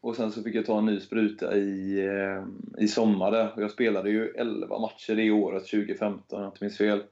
[0.00, 2.44] och sen så fick jag ta en ny spruta i, eh,
[2.84, 3.54] i sommar.
[3.56, 7.02] Jag spelade ju 11 matcher det året, 2015 om jag inte minns fel.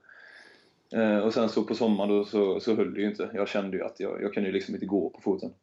[0.93, 3.29] Eh, och sen så på sommaren då så, så höll det ju inte.
[3.33, 5.53] Jag kände ju att jag, jag kunde ju liksom inte gå på foten.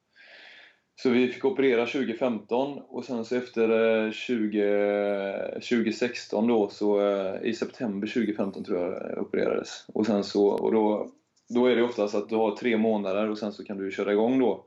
[0.97, 7.43] Så vi fick operera 2015 och sen så efter eh, 20, 2016 då så eh,
[7.43, 9.85] i september 2015 tror jag eh, opererades.
[9.95, 11.11] Och sen så, och då,
[11.49, 14.13] då är det oftast att du har tre månader och sen så kan du köra
[14.13, 14.65] igång då.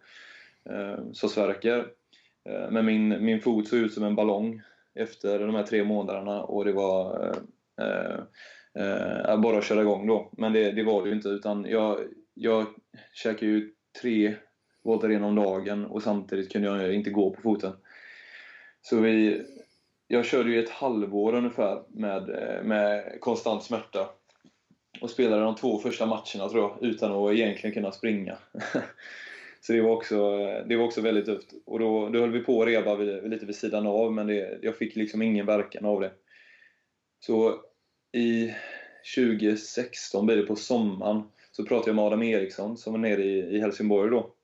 [1.14, 1.88] Så Sverker.
[2.72, 4.62] Men min, min fot såg ut som en ballong
[4.96, 7.26] efter de här tre månaderna och det var
[7.82, 8.20] eh,
[8.84, 10.30] eh, bara att köra igång då.
[10.38, 12.00] Men det, det var det ju inte utan jag,
[12.34, 12.66] jag
[13.14, 14.36] käkade ju tre
[14.90, 17.74] Voltaren om dagen och samtidigt kunde jag inte gå på foten.
[18.82, 19.42] Så vi,
[20.08, 24.10] jag körde ju ett halvår ungefär med, eh, med konstant smärta.
[25.02, 28.38] och spelade de två första matcherna tror jag, utan att egentligen kunna springa.
[29.62, 31.54] Så det var, också, eh, det var också väldigt tufft.
[31.66, 34.78] Och då, då höll vi på att reba lite vid sidan av, men det, jag
[34.78, 36.12] fick liksom ingen verkan av det.
[37.20, 37.62] Så
[38.12, 38.54] i
[39.16, 41.22] 2016 blir det på sommaren,
[41.52, 44.36] så pratade jag med Adam Eriksson som var nere i, i Helsingborg då.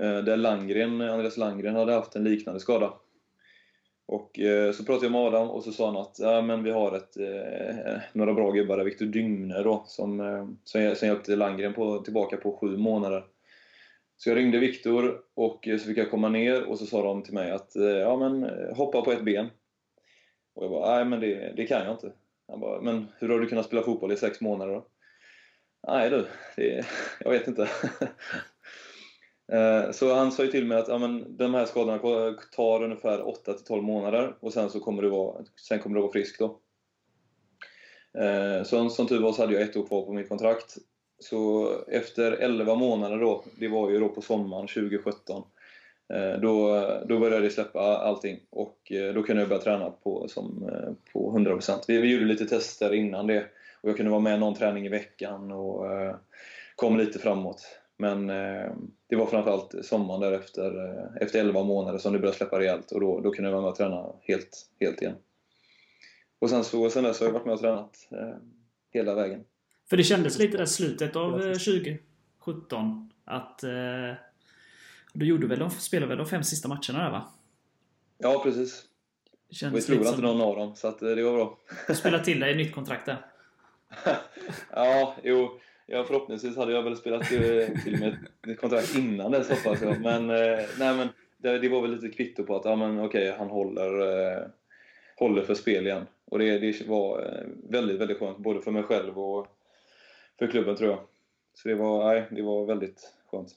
[0.00, 2.92] Eh, där Landgren, Andreas Landgren hade haft en liknande skada.
[4.06, 6.70] Och eh, så pratade jag med Adam och så sa han att ja, men vi
[6.70, 10.18] har ett, eh, några bra gubbar där, Viktor Dymne då, som,
[10.64, 13.24] som, som hjälpte Landgren på, tillbaka på sju månader.
[14.16, 17.34] Så jag ringde Viktor och så fick jag komma ner och så sa de till
[17.34, 19.46] mig att ja, men, hoppa på ett ben.
[20.54, 22.12] Och jag bara, nej men det, det kan jag inte.
[22.48, 24.86] Han bara, men hur har du kunnat spela fotboll i sex månader då?
[25.88, 26.86] Nej du, det,
[27.20, 27.68] jag vet inte.
[29.52, 31.98] Eh, så han sa ju till mig att ja, men, de här skadorna
[32.56, 36.38] tar ungefär 8-12 månader och sen, så kommer du vara, sen kommer du vara frisk.
[36.38, 36.58] Då.
[38.18, 40.76] Eh, så som tur var så hade jag ett år kvar på mitt kontrakt.
[41.18, 45.42] Så efter 11 månader då, det var ju då på sommaren 2017,
[46.14, 50.70] eh, då, då började jag släppa allting och då kunde jag börja träna på, som,
[51.12, 51.84] på 100%.
[51.88, 53.44] Vi, vi gjorde lite tester innan det
[53.80, 55.86] och jag kunde vara med någon träning i veckan och
[56.76, 57.79] kom lite framåt.
[58.00, 58.72] Men eh,
[59.08, 62.92] det var framförallt sommaren där efter, eh, efter 11 månader som det började släppa rejält
[62.92, 65.16] och då, då kunde jag vara med och träna helt, helt igen.
[66.38, 68.36] Och sen, så, sen dess har jag varit med och tränat eh,
[68.92, 69.44] hela vägen.
[69.90, 73.70] För det kändes lite där slutet av 2017 att eh,
[75.12, 77.28] du gjorde väl de, spelade väl de fem sista matcherna där va?
[78.18, 78.84] Ja, precis.
[79.70, 81.58] Och vi förlorade inte någon av dem, så att, det var bra.
[81.88, 83.26] Du spelade till dig ett nytt kontrakt där?
[84.70, 85.60] ja, jo.
[85.92, 88.16] Ja, förhoppningsvis hade jag väl spelat eh, till, och med
[88.48, 90.00] ett kontrakt innan dess hoppas jag.
[90.00, 93.30] Men, eh, nej, men det, det, var väl lite kvitto på att ja, men, okay,
[93.30, 94.42] han håller, eh,
[95.16, 96.06] håller för spel igen.
[96.24, 99.46] Och det, det var eh, väldigt, väldigt skönt, både för mig själv och
[100.38, 101.00] för klubben tror jag.
[101.54, 103.48] Så det var, nej, det var väldigt skönt.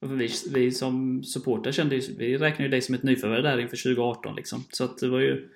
[0.00, 4.36] Vi, vi som supportrar kände vi räknade ju dig som ett nyförvärv där inför 2018
[4.36, 4.64] liksom.
[4.70, 5.48] Så att det var ju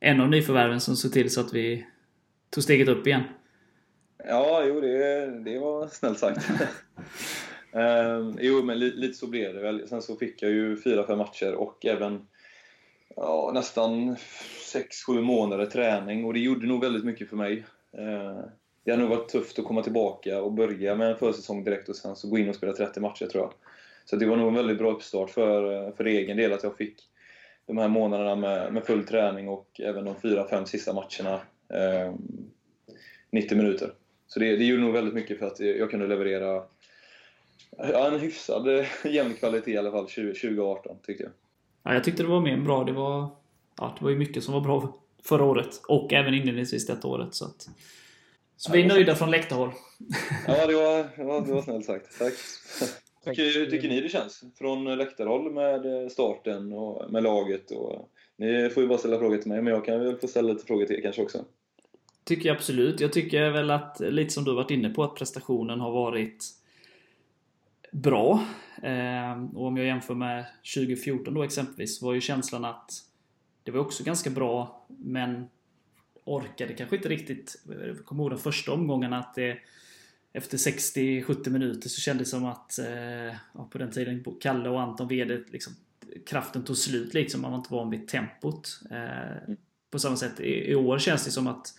[0.00, 1.86] en av nyförvärven som såg till så att vi
[2.50, 3.22] tog steget upp igen.
[4.24, 6.50] Ja, jo, det, det var snällt sagt.
[7.72, 9.88] um, jo, men li, lite så blev det väl.
[9.88, 12.26] Sen så fick jag ju fyra, fem matcher och även
[13.16, 14.16] ja, nästan
[14.72, 17.64] sex, sju månader träning och det gjorde nog väldigt mycket för mig.
[17.98, 18.40] Uh,
[18.84, 21.96] det har nog varit tufft att komma tillbaka och börja med en försäsong direkt och
[21.96, 23.52] sen så gå in och spela 30 matcher tror jag.
[24.04, 27.08] Så det var nog en väldigt bra uppstart för, för egen del att jag fick
[27.66, 32.14] de här månaderna med, med full träning och även de fyra, fem sista matcherna eh,
[33.30, 33.92] 90 minuter.
[34.26, 36.62] Så det, det gjorde nog väldigt mycket för att jag kunde leverera
[37.78, 41.32] ja, en hyfsad eh, jämn kvalitet i alla fall 2018 tyckte jag.
[41.82, 42.84] Ja, jag tyckte det var mer bra.
[42.84, 43.28] Det var,
[43.76, 47.34] ja, det var ju mycket som var bra förra året och även inledningsvis detta året.
[47.34, 47.68] Så, att,
[48.56, 49.70] så vi är nöjda från läktarhåll.
[50.46, 52.18] Ja, det var, det var, det var snällt sagt.
[52.18, 53.38] Tack.
[53.38, 57.70] Hur tycker ni det känns från läktarhåll med starten och med laget?
[57.70, 60.52] Och, ni får ju bara ställa frågor till mig, men jag kan väl få ställa
[60.52, 61.44] lite frågor till er kanske också.
[62.26, 63.00] Tycker jag absolut.
[63.00, 66.44] Jag tycker väl att, lite som du varit inne på, att prestationen har varit
[67.92, 68.46] bra.
[68.82, 72.92] Eh, och om jag jämför med 2014 då exempelvis, var ju känslan att
[73.62, 75.48] det var också ganska bra, men
[76.24, 77.62] orkade kanske inte riktigt.
[77.68, 79.58] Jag kommer ihåg den första omgången att det
[80.32, 84.80] efter 60-70 minuter så kändes det som att eh, ja, på den tiden Kalle och
[84.80, 85.72] Anton VD, liksom,
[86.26, 87.42] kraften tog slut liksom.
[87.42, 88.80] Man var inte van vid tempot.
[88.90, 89.54] Eh,
[89.90, 91.74] på samma sätt i, i, år känns det som att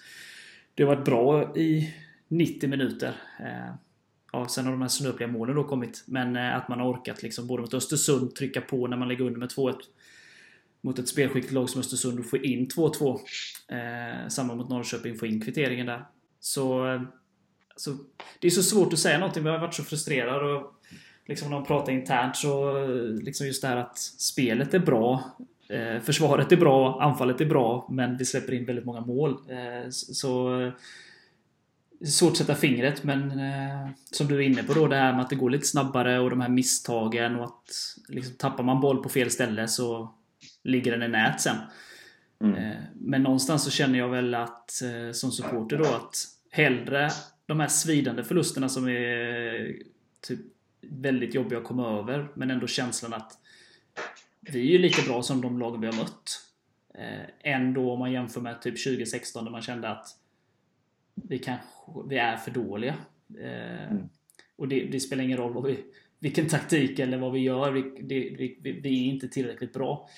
[0.78, 1.94] det har varit bra i
[2.28, 3.14] 90 minuter.
[3.40, 3.76] Eh,
[4.32, 6.04] ja, sen har de här snöpliga målen då kommit.
[6.08, 9.26] Men eh, att man har orkat liksom både mot Östersund trycka på när man ligger
[9.26, 9.76] under med 2-1.
[10.82, 13.20] Mot ett spelskickligt lag som Östersund och få in 2-2.
[13.68, 16.06] Eh, samma mot Norrköping, få in kvitteringen där.
[16.40, 17.00] Så,
[17.76, 17.98] så
[18.40, 19.44] det är så svårt att säga någonting.
[19.44, 20.54] Vi har varit så frustrerade.
[20.54, 20.74] Och
[21.26, 22.86] liksom när de pratar internt så
[23.22, 25.38] liksom just det här att spelet är bra.
[25.70, 29.32] Eh, försvaret är bra, anfallet är bra, men vi släpper in väldigt många mål.
[29.50, 30.74] Eh, så eh,
[32.06, 35.22] Svårt att sätta fingret, men eh, som du är inne på då, det här med
[35.22, 39.04] att det går lite snabbare och de här misstagen och att liksom, tappar man boll
[39.04, 40.14] på fel ställe så
[40.64, 41.56] ligger den i nät sen.
[42.42, 42.56] Mm.
[42.56, 47.10] Eh, men någonstans så känner jag väl att eh, som supporter då att hellre
[47.46, 49.76] de här svidande förlusterna som är
[50.28, 50.40] typ
[50.82, 53.32] väldigt jobbiga att komma över, men ändå känslan att
[54.52, 56.42] vi är ju lika bra som de lag vi har mött.
[56.94, 60.08] Eh, ändå om man jämför med typ 2016 där man kände att
[61.16, 61.66] vi, kanske,
[62.10, 62.96] vi är för dåliga.
[63.40, 64.10] Eh, mm.
[64.56, 65.80] Och det, det, spelar ingen roll vad vi,
[66.20, 67.72] vilken taktik eller vad vi gör.
[67.72, 70.10] Vi, det, vi, vi, är inte tillräckligt bra.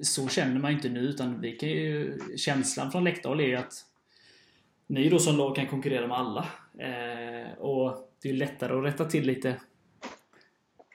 [0.00, 3.56] Så känner man ju inte nu utan vi kan ju, känslan från läktarhåll är ju
[3.56, 3.72] att
[4.86, 6.48] ni då som lag kan konkurrera med alla.
[6.78, 9.56] Eh, och det är lättare att rätta till lite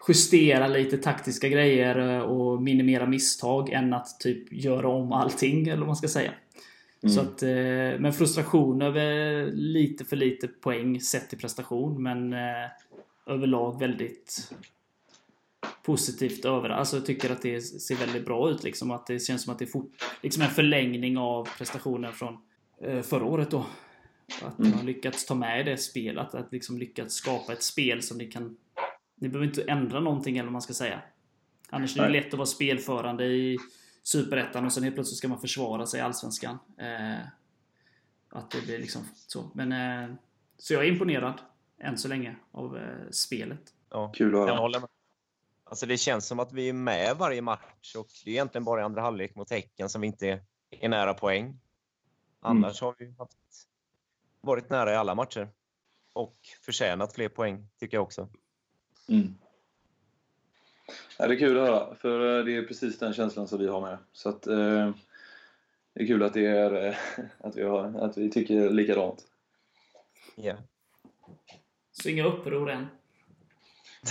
[0.07, 5.77] justera lite taktiska grejer eh, och minimera misstag än att typ göra om allting, eller
[5.77, 6.33] vad man ska säga.
[7.03, 7.15] Mm.
[7.15, 12.69] Så att, eh, men frustration över lite för lite poäng sett till prestation, men eh,
[13.25, 14.51] överlag väldigt
[15.85, 16.69] positivt över.
[16.69, 18.91] Alltså jag tycker att det ser väldigt bra ut liksom.
[18.91, 19.91] Att det känns som att det är fort,
[20.23, 22.37] liksom en förlängning av prestationen från
[23.03, 23.65] förra året då.
[24.41, 24.71] Att Mm.
[24.71, 26.35] man har lyckats ta med det spelet.
[26.35, 28.57] Att liksom lyckats skapa ett spel som ni kan...
[29.19, 31.01] Ni behöver inte ändra någonting eller vad man ska säga.
[31.69, 33.57] Annars är det lätt att vara spelförande i
[34.03, 36.57] Superettan och sen helt plötsligt ska man försvara sig i Allsvenskan.
[36.77, 37.27] Eh,
[38.29, 39.51] att det blir liksom så.
[39.53, 40.15] Men, eh,
[40.57, 41.41] så jag är imponerad
[41.79, 43.73] än så länge av eh, spelet.
[43.89, 44.87] Ja, Kul att höra.
[45.63, 48.81] Alltså det känns som att vi är med varje match och det är egentligen bara
[48.81, 51.59] i andra halvlek mot Häcken som vi inte är nära poäng.
[52.39, 53.37] Annars har vi haft,
[54.41, 55.49] varit nära i alla matcher.
[56.13, 58.29] Och förtjänat fler poäng, tycker jag också.
[59.07, 59.35] Mm.
[61.17, 63.67] Ja, det är kul att höra, för eh, det är precis den känslan som vi
[63.67, 63.97] har med.
[64.13, 64.91] Så att, eh,
[65.93, 66.95] det är kul att, det är, eh,
[67.47, 69.23] att, vi har, att vi tycker likadant.
[70.35, 70.53] Ja.
[71.91, 72.87] Så inga uppror än.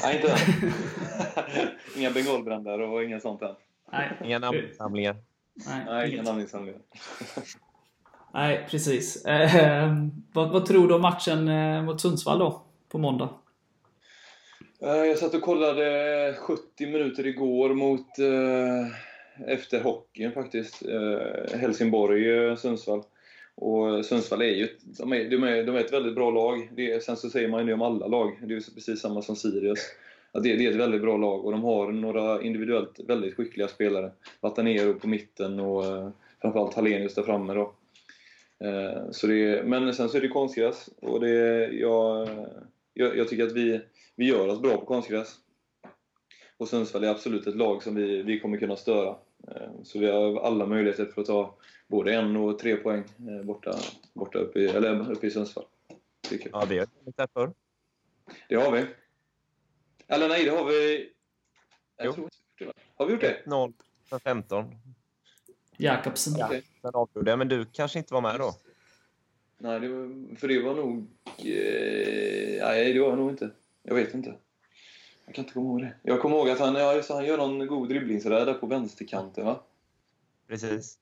[0.03, 0.39] Nej, inte än.
[1.97, 3.55] Inga bengalbränder och inget sånt än.
[3.93, 5.17] Nej, Inga namnsamlingar.
[5.55, 6.81] nej, Nej, inga namninsamlingar.
[8.35, 9.25] nej precis.
[9.27, 9.95] Eh,
[10.33, 12.63] vad, vad tror du om matchen eh, mot Sundsvall då?
[12.89, 13.29] På måndag?
[14.81, 18.87] Eh, jag satt och kollade eh, 70 minuter igår mot eh,
[19.53, 20.87] efter hockeyn faktiskt.
[20.87, 22.99] Eh, Helsingborg-Sundsvall.
[22.99, 23.05] Eh,
[23.55, 26.71] och Sundsvall är ju ett, de är, de är, de är ett väldigt bra lag.
[26.77, 28.39] Det sen så säger man ju det om alla lag.
[28.41, 29.79] Det är ju precis samma som Sirius.
[30.33, 33.69] Att det, det är ett väldigt bra lag och de har några individuellt väldigt skickliga
[33.69, 34.11] spelare.
[34.41, 36.09] Vatanero på mitten och eh,
[36.43, 37.75] framförallt Hallenius där framme då.
[38.65, 42.29] Eh, så det men sen så är det konstgräs och det, jag,
[42.95, 43.81] jag, jag tycker att vi,
[44.17, 45.37] vi gör oss bra på konstgräs.
[46.57, 49.17] Och Sundsvall är absolut ett lag som vi, vi kommer kunna störa.
[49.49, 53.43] Eh, Så vi har alla möjligheter för att ta både en och tre poäng eh,
[53.47, 53.79] borta,
[54.13, 55.65] borta uppe, i, eller uppe i Sundsvall.
[56.29, 56.63] Tycker jag.
[56.63, 57.53] Ja, vi har gjort det förr.
[58.49, 58.87] Det har vi.
[60.09, 61.11] Eller nej, det har vi...
[61.97, 62.13] Jag Jo.
[62.13, 63.43] tror inte vi har det, vi gjort det?
[63.51, 63.73] 0
[64.09, 64.65] för 15.
[65.77, 66.35] Jakobsen?
[66.39, 66.49] Ja.
[66.83, 68.55] Sen avgjorde men du kanske inte var med då?
[69.59, 70.99] Nej, det var, för det var nog...
[71.39, 73.51] Eh, nej, det var jag nog inte.
[73.89, 74.35] Jag vet inte.
[75.27, 75.95] Jag kan inte komma ihåg det.
[76.03, 79.45] Jag kommer ihåg att han, ja, just, han gör någon god dribblingsräd där på vänsterkanten,
[79.47, 79.61] va?
[80.49, 80.99] Precis.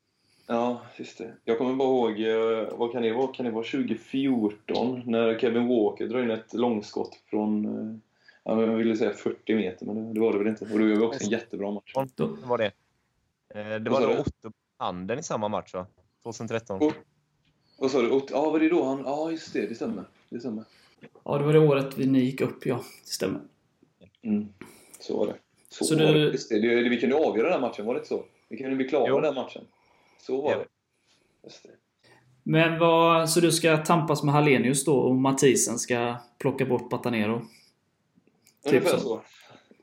[0.46, 1.34] Ja, just det.
[1.44, 3.32] Jag kommer bara ihåg, eh, vad kan det vara?
[3.32, 5.02] Kan det vara 2014?
[5.06, 7.96] När Kevin Walker drar in ett långskott från, eh,
[8.44, 10.64] ja, jag ville säga 40 meter, men det, var det väl inte.
[10.64, 11.92] Och då gör vi också en jättebra match.
[12.14, 12.72] Då, var det.
[13.54, 14.20] Eh, Det var då?
[14.20, 15.86] Otto Handen i samma match, va?
[16.22, 16.80] 2013.
[16.82, 16.92] Och-
[17.78, 18.20] Vad sa du?
[18.30, 19.02] Ja, var det då han...
[19.04, 19.66] Ja, just det.
[19.66, 20.04] Det stämmer.
[20.28, 20.64] Det stämmer.
[21.24, 22.74] Ja, det var det året vi ni gick upp, ja.
[23.04, 23.40] Det stämmer.
[24.22, 24.48] Mm.
[25.00, 25.34] Så var det.
[25.68, 26.48] Så, Så var du- det.
[26.60, 26.82] Det.
[26.82, 26.88] det.
[26.88, 28.24] Vi kunde avgöra den matchen, var det inte så?
[28.48, 29.20] Vi kunde bli klara Jo.
[29.20, 29.62] den matchen.
[30.20, 30.58] Så var Ja.
[30.58, 30.64] det.
[31.44, 31.70] Just det.
[32.42, 37.38] Men vad, så du ska tampas med Hallenius då och Mathisen ska plocka bort Batanero?
[38.64, 38.98] Typ Ungefär så.
[38.98, 39.22] så.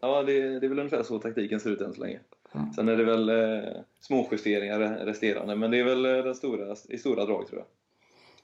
[0.01, 2.19] Ja, det, det är väl ungefär så taktiken ser ut än så länge.
[2.53, 2.71] Ja.
[2.75, 6.75] Sen är det väl eh, små justeringar resterande, men det är väl eh, den stora,
[6.89, 7.67] i stora drag tror jag.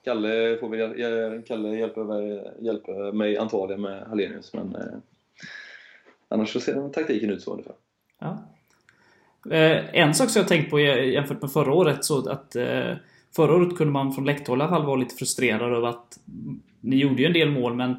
[0.04, 4.82] Kalle, får väl, Kalle hjälper, mig- hjälper mig antagligen med Hallenius, men eh,
[6.28, 7.76] annars så ser taktiken ut så ungefär.
[8.20, 8.38] Ja.
[9.52, 12.94] Eh, en sak som jag tänkt på jämfört med förra året så att eh,
[13.36, 16.20] Förra året kunde man från läkthåll i alla fall vara lite frustrerad över att
[16.82, 17.96] ni gjorde ju en del mål men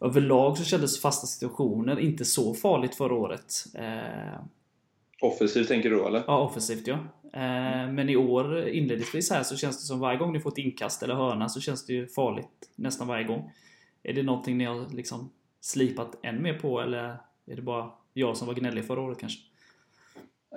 [0.00, 3.54] överlag så kändes fasta situationer inte så farligt förra året.
[3.74, 4.40] Eh,
[5.20, 6.22] Offensivt tänker du då, eller?
[6.26, 6.98] ja, offensivt ja.
[7.36, 10.58] Eh, men i år inledningsvis här så känns det som varje gång ni får ett
[10.58, 13.50] inkast eller hörna så känns det ju farligt nästan varje gång.
[14.02, 16.98] Är det någonting ni har liksom slipat än mer på eller
[17.46, 19.38] är det bara jag som var gnällig förra året kanske?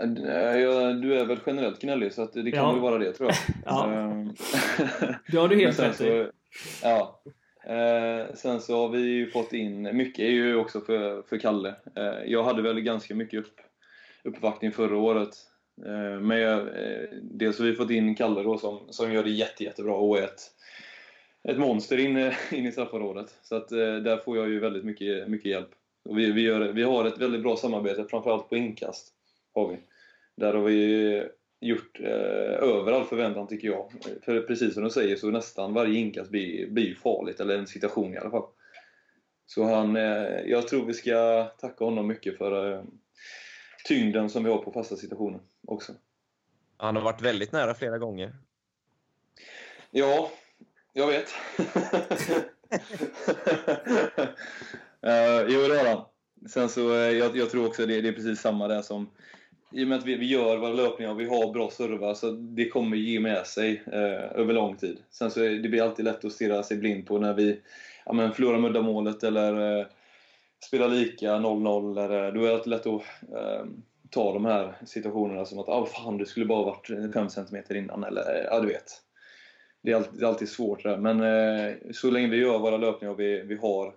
[0.01, 2.71] Eh, ja, Du är väl generellt gnällig, så det kan Ja.
[2.71, 3.37] väl vara det tror jag.
[3.65, 3.93] Ja.
[3.93, 4.25] Ehm,
[5.31, 6.27] Det har du helt rätt i.
[6.83, 7.21] ja.
[7.67, 11.75] Eh, sen så har vi ju fått in, mycket är ju också för, för Kalle.
[11.95, 13.55] Eh, jag hade väl ganska mycket upp,
[14.23, 15.29] uppvaktning förra året.
[15.85, 19.29] Eh, men jag, eh, dels har vi fått in Kalle då som, som gör det
[19.29, 20.41] jätte, jättebra och är ett,
[21.43, 22.17] ett monster in,
[22.51, 23.37] in i straffområdet.
[23.41, 25.69] Så att eh, där får jag ju väldigt mycket, mycket hjälp.
[26.05, 29.13] Och vi, vi, gör, vi har ett väldigt bra samarbete, framförallt på inkast.
[29.53, 29.77] Har vi.
[30.35, 31.23] Där har vi
[31.59, 33.91] gjort eh, över all förväntan tycker jag.
[34.21, 38.13] För precis som du säger så nästan varje inkast blir, blir farligt, eller en situation
[38.13, 38.45] i alla fall.
[39.45, 42.81] Så han, eh, jag tror vi ska tacka honom mycket för eh,
[43.87, 45.93] tyngden som vi har på fasta situationer också.
[46.77, 48.35] Han har varit väldigt nära flera gånger.
[49.91, 50.31] Ja,
[50.93, 51.27] Jag vet.
[51.59, 51.65] uh,
[55.47, 56.05] jo, det har han.
[56.49, 59.09] Sen så, uh, jag, jag, tror också det, det är precis samma där som...
[59.71, 62.31] I och med att vi, vi gör våra löpningar och vi har bra servar, så
[62.31, 64.97] det kommer ge med sig uh, över lång tid.
[65.09, 67.59] Sen så det blir alltid lätt att stirra sig blind på när vi
[68.05, 69.87] ja, men förlorar muddamålet eller
[70.65, 71.95] spela lika 0-0.
[72.31, 73.01] Då är det alltid lätt att
[73.37, 77.63] ehm, ta de här situationerna som att ah, fan, du skulle bara varit 5 cm
[77.69, 78.03] innan.
[78.03, 79.01] Eller, ja, du vet.
[79.81, 80.97] Det är alltid, det är alltid svårt där.
[80.97, 83.93] Men eh, så länge vi gör våra löpningar och vi, vi har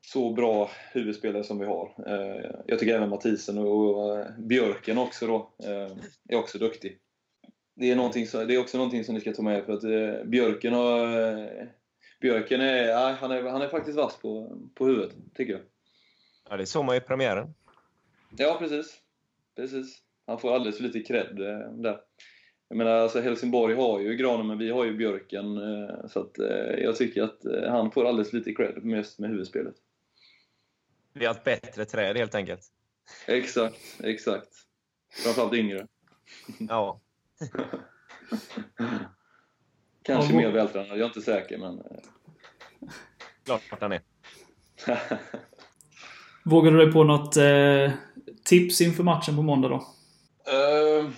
[0.00, 1.94] så bra huvudspelare som vi har.
[2.06, 5.96] Eh, jag tycker även Mathisen och, och eh, Björken också då, eh,
[6.28, 6.98] är också duktig.
[7.74, 10.24] Det är, någonting det är också någonting som ni ska ta med för att eh,
[10.24, 11.79] Björken har...
[12.20, 15.62] Björken är, ja, han är, han är faktiskt vass på, på huvudet, tycker jag.
[16.48, 17.54] Ja, det såg man i premiären.
[18.36, 19.00] Ja, precis.
[19.56, 20.02] precis.
[20.26, 21.36] Han får alldeles för lite cred
[21.82, 22.00] där.
[22.68, 25.56] Jag menar, alltså Helsingborg har ju granen, men vi har ju björken.
[25.56, 29.30] Eh, så att, eh, jag tycker att eh, han får alldeles lite cred just med
[29.30, 29.74] huvudspelet.
[31.12, 32.62] Vi har ett bättre träd helt enkelt.
[33.26, 34.48] Exakt, exakt.
[35.24, 35.86] Framförallt yngre.
[36.58, 37.00] Ja.
[40.02, 41.82] Kanske mer vältränad, jag är inte säker, men...
[43.44, 44.00] Klart han är.
[46.44, 47.90] Vågar du dig på något eh,
[48.44, 49.76] tips inför matchen på måndag då?
[49.76, 51.10] Uh,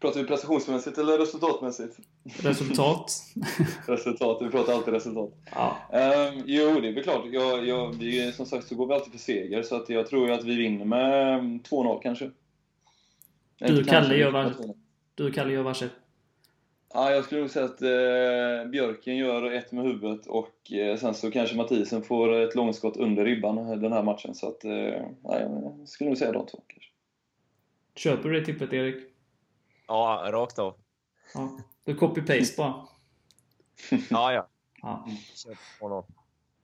[0.00, 1.96] Pratar vi prestationsmässigt eller resultatmässigt?
[2.42, 3.12] Resultat.
[3.86, 5.30] resultat, vi pratar alltid resultat.
[5.54, 5.76] Ja.
[5.92, 7.24] Um, jo, det är väl klart.
[7.30, 10.30] Jag, jag, vi, som sagt så går vi alltid för seger, så att jag tror
[10.30, 12.30] att vi vinner med 2-0 kanske.
[13.58, 14.54] Du, Kalle, gör var,
[15.14, 15.92] du Kalle gör varsitt?
[16.94, 21.14] Ja, jag skulle nog säga att eh, Björken gör ett med huvudet och eh, sen
[21.14, 24.34] så kanske Mathisen får ett långskott under ribban den här matchen.
[24.34, 24.72] Så att, eh,
[25.22, 26.90] jag skulle nog säga de två kanske.
[27.94, 28.96] Köper du det tippet, Erik?
[29.86, 30.74] Ja, rakt av.
[31.34, 31.58] Ja.
[31.84, 32.74] Du copy-paste bara.
[34.10, 34.48] ja, ja.
[35.80, 36.06] ja.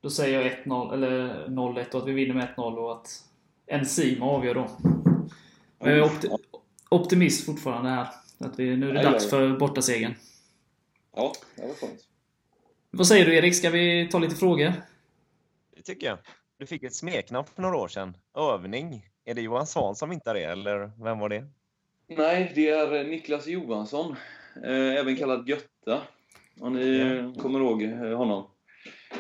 [0.01, 3.25] Då säger jag 1-0, eller 0-1 och att vi vinner med 1-0 och att
[3.67, 4.67] Enzima avgör då.
[5.79, 6.29] Jag är opti
[6.91, 8.09] optimist fortfarande här.
[8.39, 10.15] Att vi, nu är det dags för bortasegern.
[11.17, 12.01] Ja, det var skönt.
[12.91, 13.55] Vad säger du Erik?
[13.55, 14.73] Ska vi ta lite frågor?
[15.77, 16.19] Det tycker jag.
[16.59, 18.17] Du fick ett smeknamn för några år sedan.
[18.35, 19.07] Övning.
[19.25, 21.45] Är det Johan Svahn som inte det, eller vem var det?
[22.07, 24.17] Nej, det är Niklas Johansson,
[24.65, 26.03] eh, även kallad Götta.
[26.61, 27.35] Om ni mm.
[27.35, 28.47] kommer ihåg eh, honom?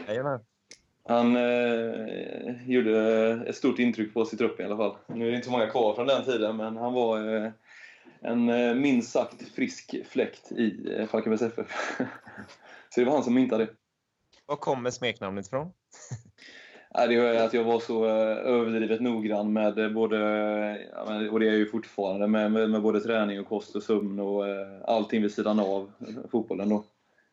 [0.08, 0.40] Jajamän.
[1.08, 4.96] Han eh, gjorde ett stort intryck på oss i truppen i alla fall.
[5.06, 7.50] Nu är det inte så många kvar från den tiden, men han var eh,
[8.24, 11.96] en eh, minst sagt frisk fläkt i eh, Falkenbergs FF.
[12.88, 13.72] så det var han som myntade det.
[14.46, 15.72] Var kommer smeknamnet ifrån?
[17.08, 20.18] det var att jag var så eh, överdrivet noggrann med både,
[21.30, 24.44] och det är jag ju fortfarande, med, med, både träning och kost och sömn och
[24.84, 25.92] allting vid sidan av
[26.30, 26.68] fotbollen.
[26.68, 26.84] Då.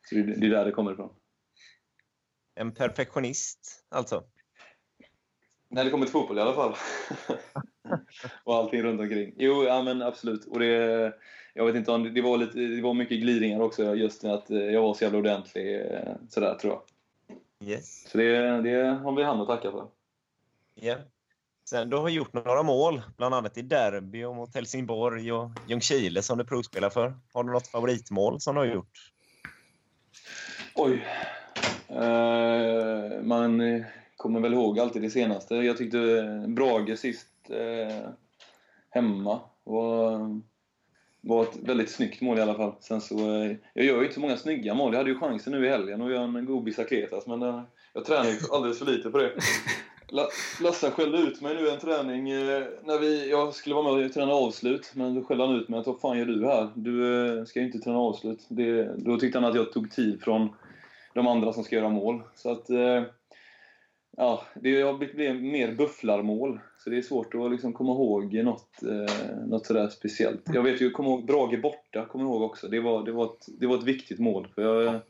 [0.09, 1.13] Så det, det är där det kommer ifrån.
[2.55, 4.23] En perfektionist, alltså?
[5.71, 6.75] När det kommer till fotboll i alla fall.
[8.43, 9.33] och allting runt omkring.
[9.37, 10.45] Jo, ja, men absolut.
[10.45, 11.13] Och det,
[11.53, 14.81] jag vet inte om det var, lite, det var mycket glidningar också, just att jag
[14.81, 15.81] var så jävla ordentlig.
[16.29, 16.81] Sådär, tror jag.
[17.69, 18.09] Yes.
[18.11, 19.87] Så det, det har vi han att tacka för.
[20.75, 20.95] Ja.
[21.69, 26.21] Sen, du har gjort några mål, bland annat i derby och mot Helsingborg och Ljungskile
[26.21, 27.13] som du provspelar för.
[27.33, 29.11] Har du något favoritmål som du har gjort?
[30.75, 31.07] Oj.
[31.91, 33.61] Uh, man
[34.21, 35.55] kommer väl ihåg alltid det senaste.
[35.55, 38.09] Jag tyckte Brage sist uh,
[38.89, 40.41] hemma var
[41.21, 42.73] var ett väldigt snyggt mål i alla fall.
[42.79, 44.93] Sen så, eh, jag gör ju inte så många snygga mål.
[44.93, 47.61] Jag hade ju chansen nu i helgen att göra en god bicicletas, men eh,
[47.93, 49.31] jag tränar ju alldeles för lite på det.
[50.61, 54.13] Lasse skällde ut mig nu en träning eh, när vi, jag skulle vara med och
[54.13, 56.69] träna avslut, men då skällde han ut mig att vad fan gör du här?
[56.75, 58.45] Du ska ju inte träna avslut.
[58.47, 60.49] Det, då tyckte han att jag tog tid från
[61.13, 62.23] de andra som ska göra mål.
[62.35, 62.69] Så att,
[64.17, 66.59] ja, det har blivit mer bufflarmål.
[66.77, 70.41] Så det är svårt att liksom komma ihåg något, eh, något sådär speciellt.
[70.53, 72.67] Jag vet ju, kommer ihåg Brage borta, kommer ihåg också.
[72.67, 74.47] Det var, det var, ett, det var ett viktigt mål.
[74.55, 75.01] För jag,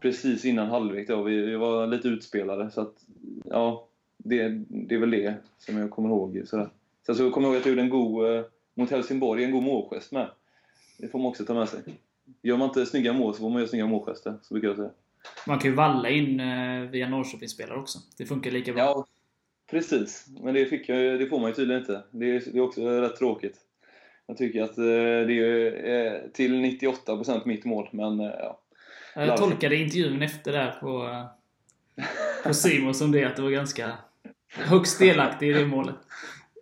[0.00, 2.70] precis innan halvlek då, vi, vi var lite utspelade.
[2.70, 2.94] Så att,
[3.44, 6.42] ja, det, det är väl det som jag kommer ihåg.
[6.44, 6.68] Sådär.
[7.06, 8.44] Sen så kommer jag ihåg att jag gjorde en god, eh,
[8.74, 10.30] mot Helsingborg, en god målgest med.
[10.98, 11.80] Det får man också ta med sig.
[12.42, 14.90] Gör man inte snygga mål så får man göra snygga målgester, så brukar jag säga.
[15.46, 17.98] Man kan ju valla in eh, via Norrköpingsspelare också.
[18.18, 18.82] Det funkar lika bra.
[18.82, 19.06] Ja,
[19.70, 22.02] Precis, men det, fick jag, det får man ju tydligen inte.
[22.10, 23.56] Det är, det är också rätt tråkigt.
[24.26, 24.84] Jag tycker att eh,
[25.26, 25.38] det
[25.90, 28.60] är till 98% mitt mål, men eh, ja.
[29.14, 31.24] Jag tolkade intervjun efter där på,
[32.44, 33.92] på Simon som det att det var ganska
[34.48, 35.94] högst delaktig i det målet.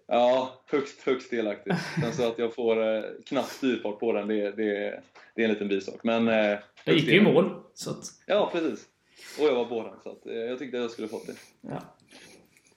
[0.07, 1.75] Ja, högst, högst delaktig.
[2.01, 5.01] Sen så att jag får eh, knappt styrfart på den, det, det,
[5.35, 6.05] det är en liten bisak.
[6.05, 6.29] Men
[6.85, 7.63] Det gick ju i mål.
[7.75, 8.89] Så att, Ja, precis.
[9.41, 11.35] Och jag var den, så att, eh, jag tyckte jag skulle fått det.
[11.61, 11.83] ja.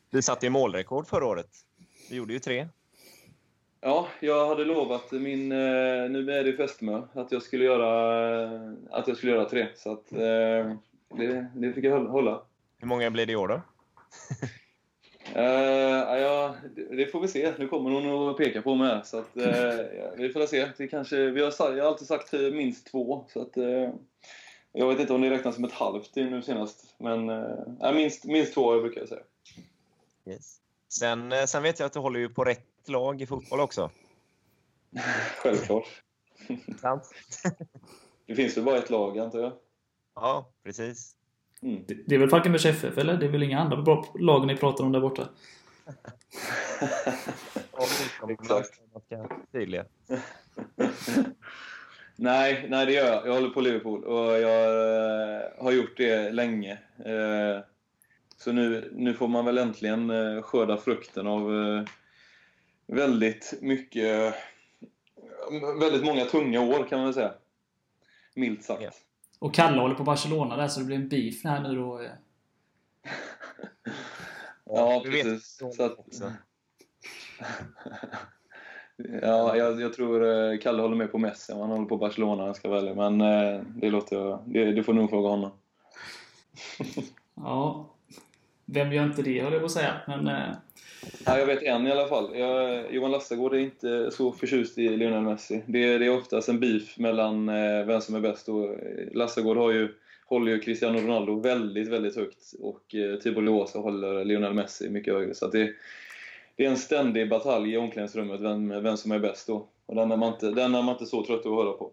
[0.09, 1.49] Du satte ju målrekord förra året.
[2.09, 2.67] Du gjorde ju tre.
[3.81, 5.57] Ja, jag hade lovat min, eh,
[6.09, 9.67] nu är det fästmö, att jag skulle göra, eh, att jag skulle göra tre.
[9.75, 12.41] Så att, det, det fick jag hålla- hålla.
[12.77, 13.61] Hur många blir det i år då?
[15.35, 16.55] Eh, ja,
[16.89, 17.53] det- får vi se.
[17.57, 20.69] Nu kommer hon att peka på mig här, så att, ja, vi får se.
[20.77, 23.89] Det kanske, vi har, jag har alltid sagt eh, minst två, så att, eh,
[24.71, 26.95] jag vet inte om det räknas som ett halvt nu senast.
[26.97, 27.27] Men
[27.79, 29.21] ja, minst, minst två brukar jag säga.
[30.25, 30.57] Yes.
[30.89, 33.89] Sen, sen vet jag att du håller ju på rätt lag i fotboll också.
[35.37, 35.87] Självklart.
[36.81, 37.09] Sant?
[38.25, 39.51] Det finns väl bara ett lag, antar jag?
[40.15, 41.15] Ja, precis.
[41.67, 41.83] Mm.
[41.87, 43.17] Det, det är väl Falkenbergs FF, eller?
[43.17, 45.29] Det är väl inga andra bra lag ni pratar om där borta?
[48.29, 48.81] Exakt.
[52.15, 53.27] Nej, nej, det gör jag.
[53.27, 54.65] Jag håller på Liverpool och jag
[55.35, 56.71] eh, har gjort det länge.
[57.05, 57.59] Eh,
[58.37, 61.51] så nu, nu får man väl äntligen eh, skörda frukten av
[62.87, 64.35] väldigt mycket,
[65.79, 67.33] väldigt många tunga år kan man väl säga.
[68.35, 68.81] Milt sagt.
[69.39, 72.01] Och Kalle håller på Barcelona där, så det blir en beef här nu då.
[72.01, 72.09] eh.
[74.69, 75.61] Ja, vi vet precis.
[75.75, 75.97] Så att,
[79.21, 82.45] ja, jag, jag tror eh, Kalle håller med på Messi om han håller på Barcelona,
[82.45, 82.93] jag ska välja.
[82.93, 85.51] Men eh, det låter jag, det, det får nog fråga honom.
[87.35, 87.89] Ja.
[88.65, 90.01] Vem gör inte det, höll jag på att säga.
[90.07, 90.27] Men...
[91.25, 92.37] Ja, jag vet en i alla fall.
[92.37, 95.63] Jag, Johan Lassagård är inte så förtjust i Lionel Messi.
[95.65, 98.49] Det, det är oftast en beef mellan eh, vem som är bäst.
[98.49, 99.93] Och, eh, Lassagård har ju,
[100.25, 105.13] håller ju Cristiano Ronaldo väldigt, väldigt högt och eh, Tibor Låsa håller Lionel Messi mycket
[105.13, 105.33] högre.
[105.33, 105.73] Så att det,
[106.55, 109.67] det är en ständig batalj i omklädningsrummet vem, vem som är bäst då.
[109.85, 111.91] Och den är man inte, den är man inte så trött att höra på.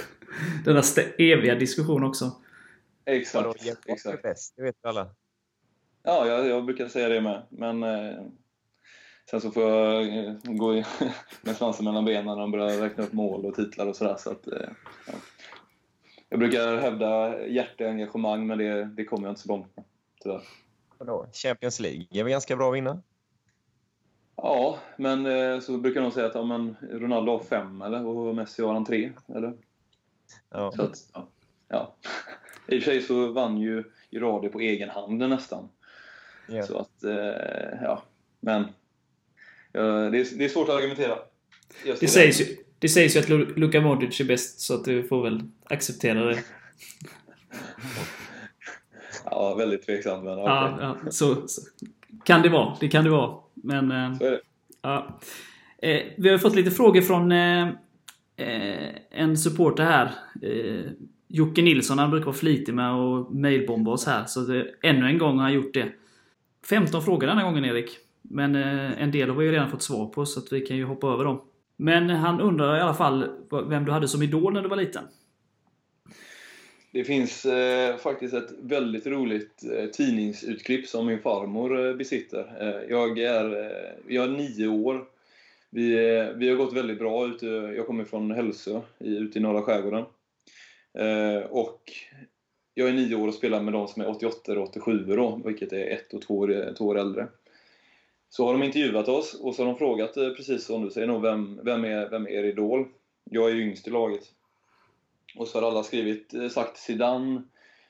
[0.64, 0.82] denna
[1.18, 2.24] eviga diskussion också.
[3.34, 3.88] Vadå, Exakt.
[3.88, 4.22] Exakt.
[4.22, 4.54] bäst?
[4.56, 5.10] Det vet alla.
[6.02, 7.42] Ja, jag, jag brukar säga det med.
[7.48, 8.22] Men eh,
[9.30, 10.84] sen så får jag eh, gå i,
[11.42, 14.16] med svansen mellan benen när de börjar räkna upp mål och titlar och sådär.
[14.18, 14.68] Så att, eh,
[15.06, 15.12] ja.
[16.28, 19.84] Jag brukar hävda hjärteengagemang, men det, det kommer jag inte så långt med.
[20.22, 20.42] Tyvärr.
[20.98, 21.26] Vadå?
[21.32, 23.02] Champions League är väl ganska bra att vinna?
[24.36, 28.06] Ja, men eh, så brukar de säga att ja, men Ronaldo har fem, eller?
[28.06, 29.54] Och Messi har han tre, eller?
[30.50, 30.72] Ja.
[30.72, 31.28] Så att, ja.
[31.68, 31.94] ja.
[32.68, 35.68] I och för sig så vann ju Iradi på egen hand nästan.
[36.50, 36.62] Ja.
[36.62, 38.02] Så att, eh, ja.
[38.40, 38.64] Men
[39.72, 41.18] ja, det, är, det är svårt att argumentera.
[42.00, 42.44] Det sägs, ju,
[42.78, 46.24] det sägs ju att Lu- Luka Modric är bäst, så att du får väl acceptera
[46.24, 46.38] det.
[49.24, 50.38] Ja, väldigt tveksamt, men.
[50.38, 51.60] Ja, ja så, så
[52.24, 52.76] kan det vara.
[52.80, 53.34] Det kan det vara.
[53.54, 53.90] Men...
[53.90, 54.40] Eh, Så är det.
[54.82, 55.20] Ja.
[55.82, 57.68] Eh, vi har fått lite frågor från eh,
[58.36, 60.10] eh, en supporter här.
[60.42, 60.90] Eh,
[61.28, 64.24] Jocke Nilsson, han brukar vara flitig med att mailbomba oss här.
[64.24, 65.92] Så det, ännu en gång har han gjort det.
[66.66, 67.98] 15 frågor den här gången Erik.
[68.22, 70.76] Men eh, en del har vi ju redan fått svar på, så att vi kan
[70.76, 71.40] ju hoppa över dem.
[71.76, 73.30] Men han undrar i alla fall
[73.68, 75.04] vem du hade som idol när du var liten.
[76.92, 82.56] Det finns eh, faktiskt ett väldigt roligt eh, tidningsutklipp som min farmor eh, besitter.
[82.60, 85.04] Eh, jag, är, eh, jag är nio år.
[85.70, 87.26] Vi, eh, vi har gått väldigt bra.
[87.26, 90.04] Ute, jag kommer från Hälsö, i, ute i norra skärgården.
[90.98, 91.82] Eh, och
[92.80, 95.72] jag är nio år och spelar med de som är 88 och 87 då, vilket
[95.72, 97.28] är ett och två år, två år äldre.
[98.28, 101.06] Så har de intervjuat oss och så har de frågat, eh, precis som du säger,
[101.06, 102.88] nog, vem, vem, är, vem är er idol?
[103.24, 104.22] Jag är ju yngst i laget.
[105.36, 107.42] Och så har alla skrivit, eh, sagt Zidane,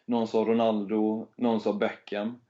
[0.05, 2.41] någon sa Ronaldo, någon sa Beckham.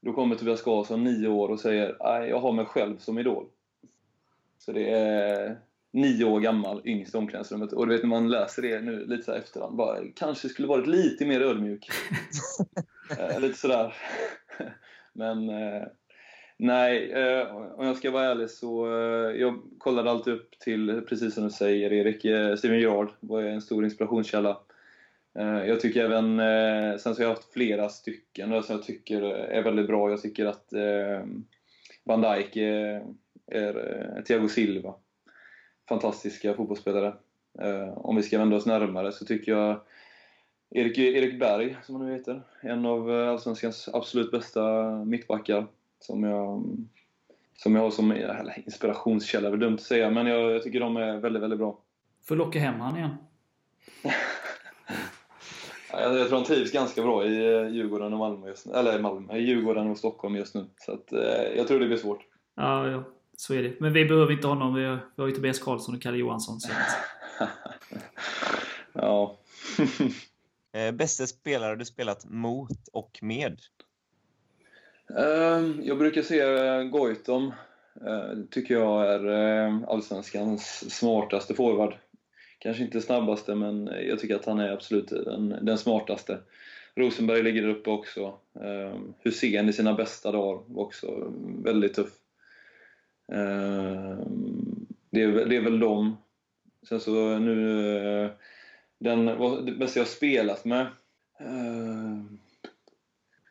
[0.00, 3.46] Då kommer Tobias Karlsson, nio år, och säger jag har mig själv som idol.
[4.58, 5.60] Så det är
[5.96, 7.72] nio år gammal, yngst i omklädningsrummet.
[7.72, 10.68] Och du vet när man läser det nu lite så här efterhand, bara, kanske skulle
[10.68, 11.88] varit lite mer ödmjuk.
[13.18, 13.94] Eh, lite sådär.
[15.12, 15.82] Men eh,
[16.56, 21.34] nej, eh, om jag ska vara ärlig så eh, jag kollade alltid upp till, precis
[21.34, 24.60] som du säger Erik, eh, Steven Gerrard var en stor inspirationskälla.
[25.38, 29.22] Eh, jag tycker även, eh, sen så har jag haft flera stycken som jag tycker
[29.32, 30.10] är väldigt bra.
[30.10, 30.72] Jag tycker att
[32.04, 33.02] Van Dijk är,
[33.46, 34.94] är Thiago Silva.
[35.88, 37.14] Fantastiska fotbollsspelare.
[37.58, 39.80] Eh, om vi ska vända oss närmare så tycker jag
[40.70, 45.66] Erik, Erik Berg, som han nu heter, en av eh, Allsvenskans absolut bästa mittbackar
[46.00, 46.62] som jag,
[47.56, 50.96] som jag har som eller, inspirationskälla, väl dumt att säga, men jag, jag tycker de
[50.96, 51.78] är väldigt, väldigt bra.
[52.24, 53.16] Får locka hem han igen.
[55.92, 58.72] Ja, Jag, jag tror han trivs ganska bra i eh, Djurgården och Malmö just nu.
[58.72, 60.66] Eller Malmö, i Djurgården och Stockholm just nu.
[60.76, 61.12] Så att,
[61.56, 62.26] jag tror det blir svårt.
[62.54, 63.04] Ja, ja,
[63.36, 63.80] så är det.
[63.80, 64.74] Men vi behöver inte honom.
[64.74, 66.60] Vi har, vi har ju Tobias Karlsson och Kalle Johansson.
[66.60, 67.48] Så att,
[68.92, 69.38] ja.
[70.72, 73.60] Eh, bästa spelare du spelat mot och med?
[75.18, 77.52] Eh, jag brukar se eh, Goitom.
[78.06, 79.24] Eh, tycker jag är
[79.92, 81.94] allsvenskans smartaste forward.
[82.58, 86.38] Kanske inte snabbaste, men jag tycker att han är absolut den, den smartaste.
[86.94, 88.38] Rosenberg ligger där uppe också.
[88.60, 91.32] Eh, Hussein i sina bästa dagar var också
[91.64, 92.12] väldigt tuff.
[93.32, 94.18] Eh,
[95.10, 96.16] det, är, väl- det är väl dem.
[96.88, 97.96] Sen så nu...
[98.24, 98.30] Eh,
[98.98, 99.26] den
[99.66, 100.80] det bästa jag spelat med...
[101.40, 102.24] Eh,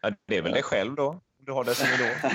[0.02, 1.20] Ja, det är väl dig själv då?
[1.38, 2.32] Du har det som idol?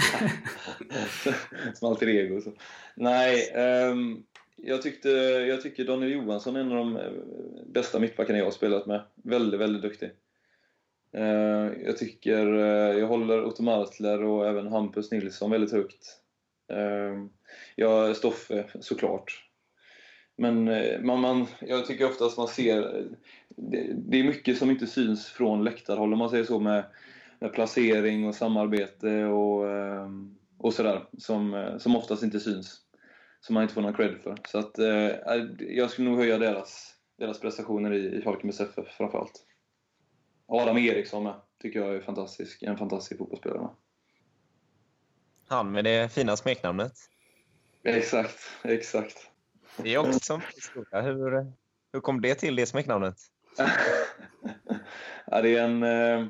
[1.74, 2.40] som alter ego.
[2.40, 2.52] Så.
[2.94, 4.22] Nej, ehm,
[4.56, 5.08] jag, tyckte,
[5.48, 7.10] jag tycker Daniel Johansson är en av de eh,
[7.66, 9.02] bästa mittbackarna jag har spelat med.
[9.14, 10.10] Väldigt, väldigt duktig.
[11.12, 16.19] Eh, jag tycker, eh, jag håller Otto Martler och även Hampus Nilsson väldigt högt.
[16.70, 17.30] Ehm,
[17.76, 19.46] ja, Stoffe, eh, såklart.
[20.36, 23.06] Men eh, man, man, jag tycker oftast man ser...
[23.48, 26.84] Det, det är mycket som inte syns från läktarhåll, om man säger så, med,
[27.40, 32.80] med placering och samarbete och, ehm, och sådär, som, eh, som oftast inte syns.
[33.40, 34.36] Som man inte får någon cred för.
[34.48, 34.78] Så att,
[35.58, 39.46] jag skulle nog höja deras, deras prestationer i, i Falkenbergs FF framförallt.
[40.46, 43.60] Adam Eriksson med, tycker jag är fantastisk, en fantastisk fotbollsspelare.
[43.60, 43.70] Med.
[45.50, 46.92] Han med det fina smeknamnet.
[47.82, 49.16] Exakt, exakt.
[49.76, 51.00] Det är också en historia.
[51.00, 51.52] Hur,
[51.92, 53.16] hur kom det till, det smeknamnet?
[55.26, 56.26] ja, det är en, eh,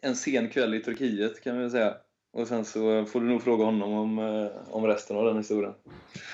[0.00, 1.96] en sen kväll i Turkiet kan vi väl säga.
[2.32, 5.74] Och sen så får du nog fråga honom om, eh, om resten av den historien.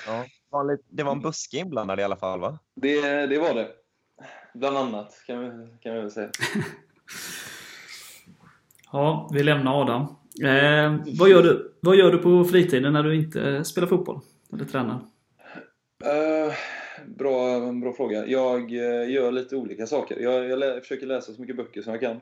[0.07, 0.13] Ja.
[0.21, 2.59] Det var en lit- Det var en buske inblandad i alla fall, va?
[2.75, 3.71] Det, det var det.
[4.53, 6.29] Bland annat, kan vi, kan vi väl säga.
[8.91, 10.15] Ja, vi lämnar Adam.
[10.43, 14.19] Eh, vad, gör du, vad gör du på fritiden när du inte eh, spelar fotboll?
[14.53, 14.99] Eller tränar?
[16.05, 16.53] Eh,
[17.05, 18.27] bra, bra fråga.
[18.27, 20.19] Jag eh, gör lite olika saker.
[20.19, 22.19] Jag, jag lä försöker läsa så mycket böcker som jag kan.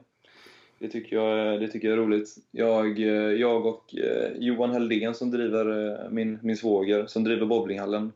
[0.80, 2.36] Det tycker jag, eh, det tycker jag är roligt.
[2.52, 3.00] Jag,
[3.40, 3.96] jag och
[4.36, 8.12] Johan Heldén som driver, min, min svåger, som driver bowlinghallen,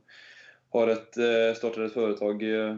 [0.70, 1.14] har ett,
[1.58, 2.76] startat ett företag i,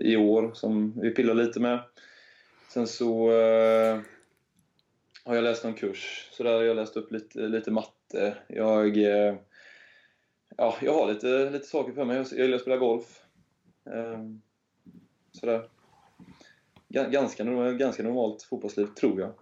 [0.00, 1.80] i år som vi pillar lite med.
[2.68, 4.00] Sen så eh,
[5.28, 6.28] har jag läst någon kurs.
[6.32, 8.36] Så där har jag läst upp lite, lite matte.
[8.48, 9.34] Jag, eh,
[10.56, 12.16] ja, jag har lite, lite saker för mig.
[12.16, 13.22] Jag gillar att spela golf.
[13.94, 14.40] Ehm,
[15.32, 15.68] sådär.
[16.88, 19.28] Ga- Ganska, ganska normalt fotbollsliv, tror jag.
[19.30, 19.34] Ja,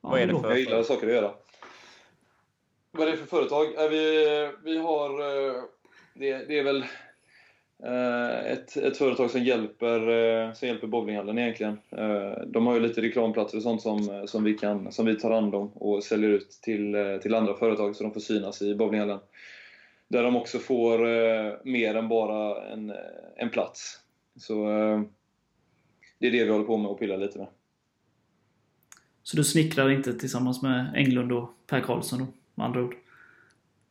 [0.00, 1.34] Vad är det för- Jag gillar saker att göra.
[2.90, 3.88] Vad är det för företag?
[3.90, 5.10] Vi, vi har...
[5.10, 5.62] eh,
[6.14, 6.84] Det, det är väl
[7.82, 11.78] Eh, ett, ett företag som hjälper, eh, som hjälper bowlinghallen egentligen.
[11.90, 15.30] Eh, de har ju lite reklamplatser och sånt som, som, vi, kan, som vi tar
[15.30, 19.18] hand om och säljer ut till, till andra företag så de får synas i bowlinghallen.
[20.08, 20.98] Där de också får
[21.66, 22.92] mer än bara en,
[23.36, 24.00] en plats.
[24.36, 24.64] Så
[26.18, 27.48] det är det vi håller på med och pillar lite med.
[29.22, 32.94] Så du snickrar inte tillsammans med Englund och Per Karlsson då, med andra ord?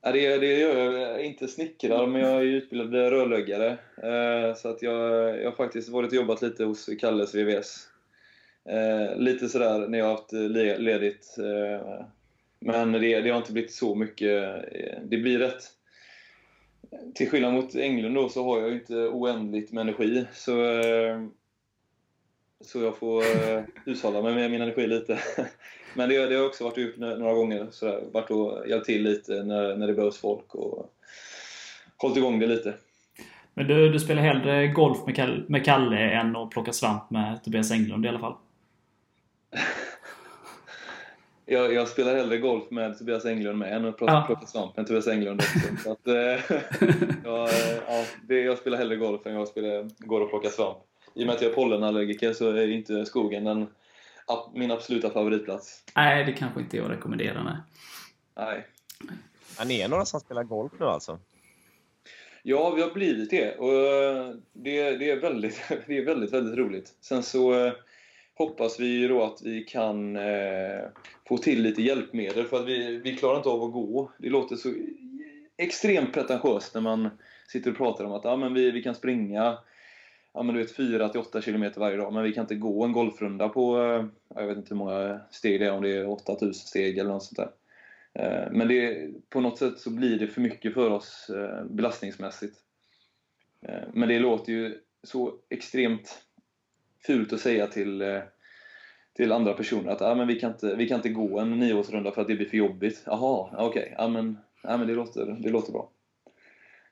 [0.07, 1.25] Ja, det, det gör jag.
[1.25, 3.77] Inte snickrar, men jag är utbildad rörläggare.
[4.03, 7.87] Eh, så att jag, jag har faktiskt varit och jobbat lite hos Kalles VVS.
[8.65, 10.49] Eh, lite sådär när jag har haft eh,
[10.79, 11.35] ledigt.
[12.59, 14.65] Men det, det har inte blivit så mycket.
[15.03, 15.63] Det blir rätt...
[17.15, 20.25] Till skillnad mot Englund då, så har jag ju inte oändligt med energi.
[20.33, 20.51] Så,
[22.65, 25.19] så jag får eh, hushålla med min energi lite.
[25.93, 27.67] Men det, det har jag också varit ut några gånger.
[27.71, 30.93] Sådär, varit och hjälpt till lite när, när det behövs folk och
[31.97, 32.73] hållit igång det lite.
[33.53, 37.43] Men du, du spelar hellre golf med Kalle, med Kalle än att plocka svamp med
[37.43, 38.35] Tobias Englund i alla fall?
[41.49, 44.23] Jag, jag spelar hellre golf med Tobias Englund med än att plocka, Ja.
[44.27, 45.59] plocka svamp med Tobias Englund också.
[45.83, 46.13] Så att, eh,
[47.23, 50.77] jag, eh, ja, det, jag spelar hellre golf än jag spelar, går och plockar svamp.
[51.17, 53.67] I och med att jag är pollenallergiker så är inte skogen den,
[54.53, 55.83] min absoluta favoritplats.
[55.95, 57.43] Nej, det kanske inte jag rekommenderar.
[57.43, 57.57] Nej.
[58.35, 58.67] Nej.
[59.57, 61.19] Ja, ni är några som spelar golf nu alltså?
[62.43, 63.57] Ja, vi har blivit det.
[63.57, 66.93] Och eh, det, det, är väldigt, det är väldigt, väldigt roligt.
[67.01, 67.73] Sen så eh,
[68.35, 70.83] hoppas vi ju då att vi kan eh,
[71.27, 74.11] få till lite hjälpmedel för att vi, vi klarar inte av att gå.
[74.17, 74.73] Det låter så
[75.57, 77.09] extremt pretentiöst när man
[77.47, 79.57] sitter och pratar om att ja, men vi, vi kan springa
[80.37, 83.49] ja, men du vet, 4-8 km varje dag, men vi kan inte gå en golfrunda
[83.49, 86.97] på, eh, jag vet inte hur många steg det är, om det är 8000 steg
[86.97, 87.51] eller något sånt där.
[88.13, 92.57] Eh, men det, på något sätt så blir det för mycket för oss eh, belastningsmässigt.
[93.93, 96.21] Men det låter ju så extremt
[97.05, 98.21] fult att säga till,
[99.13, 102.11] till andra personer att ah, men vi, kan inte, vi kan inte gå en nioårsrunda
[102.11, 103.03] för att det blir för jobbigt.
[103.05, 103.95] Jaha, okej.
[103.97, 105.89] Ja, men, ah, men det, låter, det låter bra.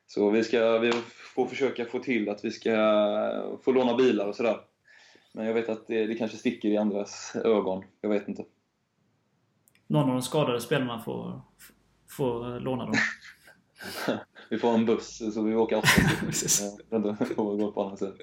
[0.08, 0.91] Så vi, ska, vi
[1.36, 2.72] får försöka få till att vi ska
[3.64, 4.60] få låna bilar och sådär.
[5.34, 7.84] Men jag vet att det, det kanske sticker i andras ögon.
[8.01, 8.45] Jag vet inte.
[9.88, 11.41] Någon av de skadade spelarna får,
[12.10, 12.93] får låna dem.
[14.49, 15.88] Vi får en buss så vi åker åtta
[16.32, 17.97] stycken på golfbanan.
[17.97, 18.14] Så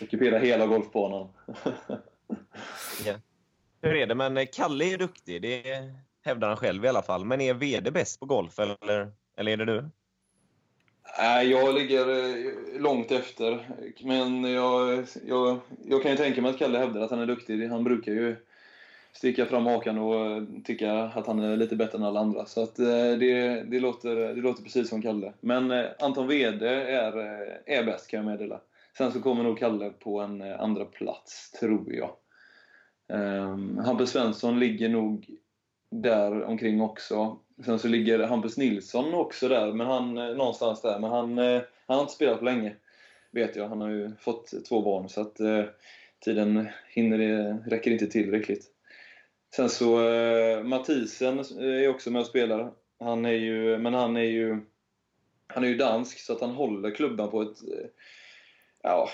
[0.00, 1.28] ockupera hela golfbanan.
[3.06, 3.14] Ja.
[3.82, 4.14] Hur är det?
[4.14, 5.62] Men Kalle är duktig, det
[6.24, 7.24] hävdar han själv i alla fall.
[7.24, 9.90] Men är VD bäst på golf eller, eller är det du?
[11.18, 13.68] Nej, jag ligger eh, långt efter.
[14.04, 17.68] Men jag, jag, jag kan ju tänka mig att Kalle hävdar att han är duktig.
[17.68, 18.36] Han brukar ju
[19.12, 22.46] sticka fram hakan och eh, tycka att han är lite bättre än alla andra.
[22.46, 25.32] Så att, eh, det, det, låter, det låter precis som Kalle.
[25.40, 27.16] Men Anton Wede är,
[27.66, 28.60] är bäst kan jag meddela.
[28.98, 32.10] Sen så kommer nog Kalle på en andra plats, tror jag.
[33.12, 35.26] Um, Hampus Svensson ligger nog
[35.90, 37.38] där omkring också.
[37.64, 40.98] Sen så ligger Hampus Nilsson också där, men han eh, någonstans där.
[40.98, 42.76] Men han, eh, han har inte spelat på länge,
[43.30, 43.68] vet jag.
[43.68, 45.64] Han har ju fått två barn, så att eh,
[46.20, 48.64] tiden hinner, räcker inte till riktigt.
[49.56, 52.72] Sen så eh, Mathisen är också med och spelar.
[52.98, 54.60] Han är ju, men han är ju,
[55.46, 57.86] han är ju dansk, så att han håller klubban på ett eh,
[58.82, 59.08] ja,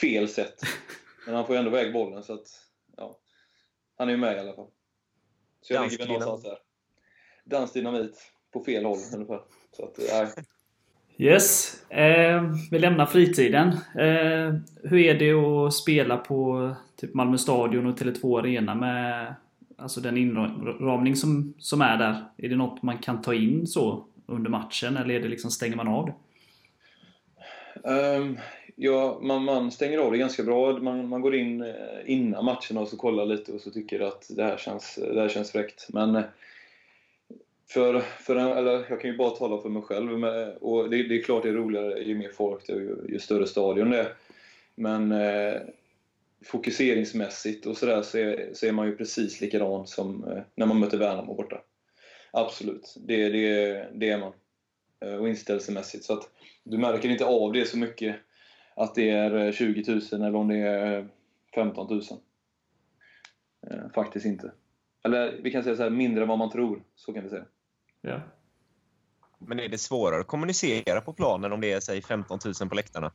[0.00, 0.60] fel sätt.
[1.26, 2.48] Men han får ju ändå iväg bollen, så att
[2.96, 3.18] ja,
[3.98, 4.70] han är ju med i alla fall.
[5.60, 6.71] Så jag Dansk ligger väl någonstans där.
[7.44, 9.40] Dansk dynamit på fel håll ungefär.
[9.76, 10.26] Så att, nej.
[11.18, 11.76] Yes.
[11.90, 13.68] Eh, vi lämnar fritiden.
[13.98, 19.34] Eh, hur är det att spela på typ Malmö Stadion och Tele2 Arena med
[19.76, 22.24] alltså den inramning som, som är där?
[22.36, 25.76] Är det något man kan ta in så under matchen eller är det liksom, stänger
[25.76, 26.14] man av det?
[27.84, 28.38] Um,
[28.76, 30.78] ja, man, man stänger av det ganska bra.
[30.78, 31.74] Man, man går in eh,
[32.06, 35.28] innan matchen och så kollar lite och så tycker att det här känns, det här
[35.28, 35.86] känns fräckt.
[35.88, 36.22] Men
[37.72, 40.18] för, för, en, eller jag kan ju bara tala för mig själv.
[40.18, 42.96] Men, och det, det, är klart det är roligare ju mer folk det är, ju,
[43.08, 44.14] ju större stadion det är.
[44.74, 45.60] Men eh,
[46.44, 50.80] fokuseringsmässigt och sådär så, är, så är man ju precis likadan som eh, när man
[50.80, 51.60] möter Värnamo borta.
[52.32, 54.32] Absolut, det, det, det är man.
[55.00, 56.04] Eh, och inställelsemässigt.
[56.04, 56.30] Så att
[56.64, 58.16] du märker inte av det så mycket
[58.76, 61.04] att det är eh, 20 000 eller om det är eh,
[61.54, 62.02] 15 000.
[63.70, 64.52] Eh, faktiskt inte.
[65.04, 66.82] Eller vi kan säga så här, mindre än vad man tror.
[66.94, 67.44] Så kan vi säga.
[68.02, 68.20] Ja.
[69.38, 72.74] Men är det svårare att kommunicera på planen om det är säg 15 000 på
[72.74, 73.12] läktarna?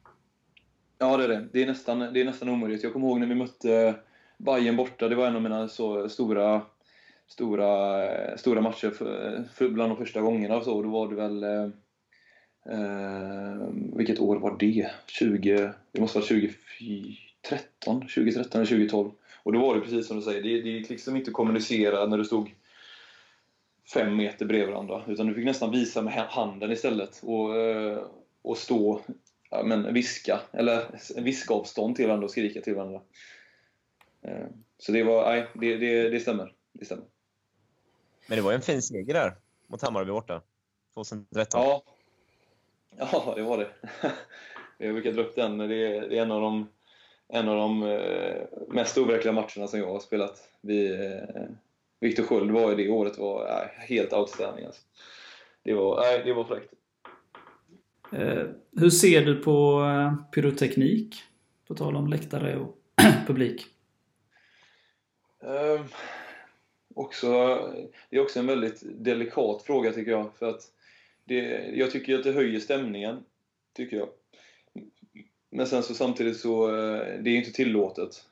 [0.98, 1.48] Ja, det är det.
[1.54, 2.84] Det är nästan, det är nästan omöjligt.
[2.84, 3.96] Jag kommer ihåg när vi mötte
[4.38, 5.08] Bayern borta.
[5.08, 6.62] Det var en av mina så stora,
[7.28, 10.62] stora, stora matcher för, för bland de första gångerna.
[10.62, 11.44] Så, då var det väl...
[12.70, 14.92] Eh, vilket år var det?
[15.08, 19.12] 20, det måste vara 2013, 2013 eller 2012.
[19.44, 22.06] Och då var det precis som du säger, det, det gick liksom inte att kommunicera
[22.06, 22.50] när du stod
[23.94, 25.04] fem meter bredvid varandra.
[25.08, 28.04] Utan du fick nästan visa med handen istället och, eh,
[28.42, 29.02] och stå,
[29.50, 33.02] ja, men viska, eller viskavstånd till varandra och skrika till varandra.
[34.22, 36.54] Eh, så det var, nej, det, det, det stämmer.
[36.74, 37.06] Det stämmer.
[38.28, 39.36] Men det var ju en fin seger där
[39.68, 40.42] mot Hammarby borta.
[40.94, 41.62] 2013.
[41.62, 41.84] Ja,
[42.98, 43.70] ja det var det.
[44.78, 45.58] Jag brukar dra upp den.
[45.58, 46.70] Det är, det är en av de,
[47.28, 50.50] en av de eh, mest overkliga matcherna som jag har spelat.
[50.62, 50.98] Vi,
[52.00, 54.66] Viktor Sköld var ju det året var äh, helt outstanding.
[54.66, 54.82] Alltså.
[55.64, 56.74] Det, var, det var fräckt.
[58.12, 58.44] Eh,
[58.78, 61.16] hur ser du på eh, pyroteknik?
[61.68, 62.78] På tal om läktare och
[63.28, 63.66] publik.
[65.44, 65.86] Eh,
[66.96, 67.28] också,
[68.10, 70.36] det är också en väldigt delikat fråga tycker jag.
[70.40, 70.62] För att
[71.24, 73.24] det, jag tycker att det höjer stämningen.
[73.74, 74.10] Tycker jag.
[75.50, 78.26] Men sen så samtidigt så, eh, det är inte tillåtet.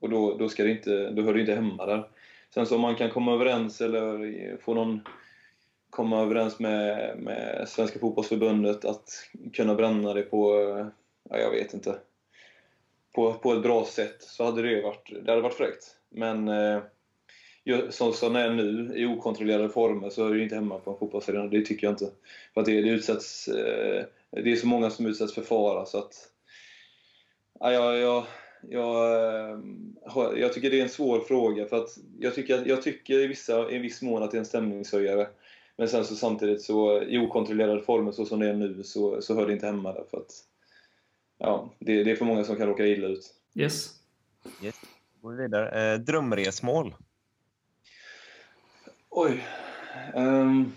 [0.00, 2.08] Och då, då, ska det inte, då hör det inte hemma där.
[2.54, 5.00] Sen så om man kan komma överens eller få någon
[5.90, 9.08] komma överens med, med Svenska fotbollsförbundet att
[9.52, 10.54] kunna bränna det på,
[11.30, 11.98] ja, jag vet inte,
[13.14, 15.96] på, på ett bra sätt så hade det varit, det hade varit fräckt.
[16.08, 16.80] Men eh,
[17.90, 20.98] som, som det är nu, i okontrollerade former, så är det inte hemma på en
[20.98, 21.46] fotbollsarena.
[21.46, 22.10] Det tycker jag inte.
[22.54, 25.98] För att det, det, utsätts, eh, det är så många som utsätts för fara så
[25.98, 26.14] att...
[27.60, 28.24] Ja, jag, jag,
[28.68, 29.12] jag,
[29.50, 29.58] eh,
[30.40, 33.70] jag tycker det är en svår fråga för att jag tycker, jag tycker i, vissa,
[33.70, 35.28] i viss mån att det är en stämningshöjare.
[35.76, 39.34] Men sen så samtidigt så i okontrollerade former så som det är nu så, så
[39.34, 40.32] hör det inte hemma där för att
[41.38, 43.34] ja, det, det är för många som kan råka illa ut.
[43.54, 43.94] Yes.
[44.62, 44.80] yes.
[45.20, 45.92] Går vi vidare.
[45.92, 46.94] Eh, drömresmål?
[49.10, 49.44] Oj.
[50.14, 50.72] Um,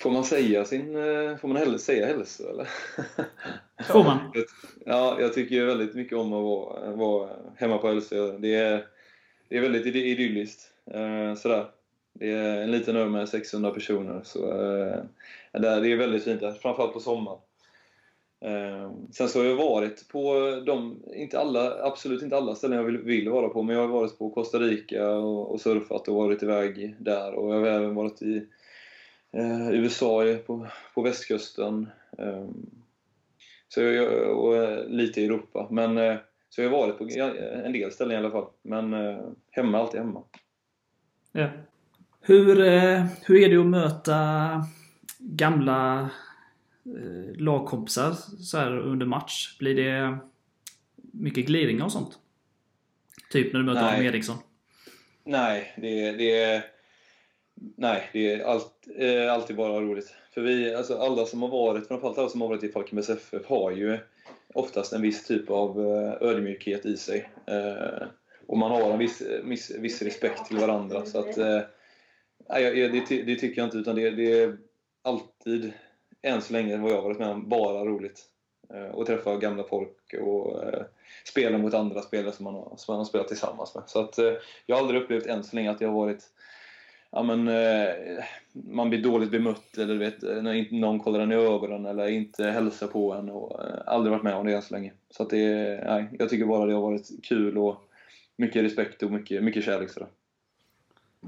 [0.00, 0.96] Får man säga sin...
[0.96, 2.68] Eh, får man hellre säga hälso eller?
[3.92, 4.18] Får man?
[4.86, 8.38] Ja, jag tycker väldigt mycket om att vara, vara hemma på Hälsö.
[8.38, 8.86] Det är,
[9.48, 10.72] det är väldigt idylliskt.
[10.90, 11.66] Eh, sådär.
[12.12, 14.20] Det är en liten ö med 600 personer.
[14.24, 15.02] Så, eh,
[15.52, 17.38] det är väldigt fint där, framförallt på sommaren.
[19.12, 20.34] Sen så har jag varit på
[20.66, 23.88] de, inte alla, absolut inte alla ställen jag vill, vill vara på, men jag har
[23.88, 27.34] varit på Costa Rica och, och surfat och varit iväg där.
[27.34, 28.46] Och jag har även varit i
[29.32, 31.90] eh, USA på, på västkusten.
[32.18, 32.48] Eh,
[33.68, 35.68] så jag, och eh, lite i Europa.
[35.70, 36.16] Men, eh,
[36.48, 37.04] så jag har varit på
[37.64, 38.46] en del ställen i alla fall.
[38.62, 39.20] Men eh,
[39.50, 40.22] hemma, alltid hemma.
[41.32, 41.48] Ja.
[42.20, 42.56] Hur,
[43.26, 44.64] hur är det att möta
[45.18, 46.10] gamla
[47.36, 48.12] lagkompisar
[48.42, 49.58] så här under match?
[49.58, 50.18] Blir det
[50.96, 52.18] mycket gliringar och sånt?
[53.30, 54.36] Typ när du möter Adam Eriksson?
[55.24, 56.64] Nej, det, det är...
[57.76, 60.14] Nej, det är allt, eh, alltid bara roligt.
[60.34, 63.46] För vi, alltså alla som har varit, framförallt alla som har varit i Falkenbergs FF,
[63.46, 63.98] har ju
[64.54, 67.30] oftast en viss typ av eh, ödmjukhet i sig.
[67.46, 68.06] Eh,
[68.46, 71.06] och man har en viss, viss, viss respekt till varandra.
[71.06, 71.60] Så att, eh,
[72.48, 74.58] nej, det, det tycker jag inte, utan det, det är
[75.02, 75.72] alltid,
[76.22, 78.26] än så länge vad jag har varit med om, bara roligt.
[78.74, 80.82] Eh, att träffa gamla folk och eh,
[81.24, 83.84] spela mot andra spelare som man har, som man har spelat tillsammans med.
[83.86, 84.32] Så att, eh,
[84.66, 86.24] jag har aldrig upplevt än så länge att jag har varit
[87.10, 87.44] ja, men,
[88.52, 92.44] man blir dåligt bemött eller vet, när inte någon kollar en i ögonen eller inte
[92.44, 93.30] hälsar på en.
[93.30, 94.92] Och, aldrig varit med om det än så länge.
[95.10, 97.90] Så att det, nej, jag tycker bara det har varit kul och
[98.36, 99.90] mycket respekt och mycket, mycket kärlek.
[99.90, 100.08] Sådär.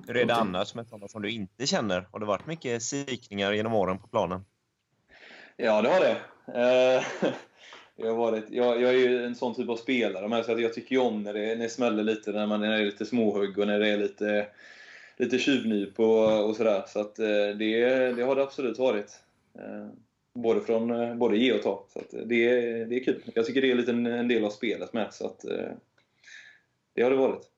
[0.06, 2.08] Hur är det annars med sådana som du inte känner?
[2.12, 4.44] Har det varit mycket psykningar genom åren på planen?
[5.56, 6.16] Ja, det har det.
[6.46, 7.04] Eh,
[7.96, 10.60] jag, har varit, jag, jag, är ju en sån typ av spelare, men så att
[10.60, 13.58] jag tycker ju om när det, när det smäller lite, när man är lite småhugg
[13.58, 14.46] och när det är lite,
[15.16, 16.84] lite tjuvnyp och, och sådär.
[16.86, 19.20] Så att eh, det, det har det absolut varit.
[19.54, 19.86] Eh,
[20.34, 21.86] både, från, både ge och ta.
[21.92, 22.24] Så att det,
[22.84, 23.22] det är kul.
[23.34, 25.14] Jag tycker det är lite en, en del av spelet med.
[25.14, 25.44] Så att,
[26.94, 27.52] det har det varit.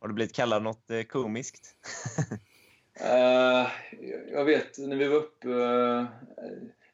[0.00, 1.74] Har du blivit kallad något eh, komiskt?
[3.00, 3.68] uh,
[4.32, 5.48] jag vet, när vi var uppe...
[5.48, 6.04] Uh,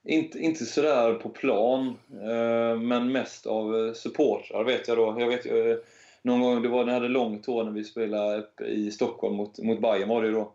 [0.05, 5.17] inte, inte sådär på plan, uh, men mest av supportrar vet jag då.
[5.19, 5.47] Jag vet
[6.27, 9.81] någon gång, det var när hade långt hår när vi spelade i Stockholm mot, mot
[9.81, 10.53] Bayern var det ju då.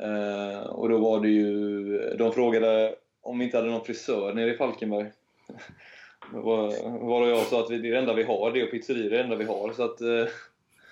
[0.00, 2.16] Eh, och då var det ju...
[2.16, 5.10] De frågade om vi inte hade någon frisör nere i Falkenberg.
[6.32, 9.22] Var, jag sa att det är det enda vi har, det och pizzerior är det
[9.22, 9.72] enda vi har.
[9.72, 10.26] Så att, eh,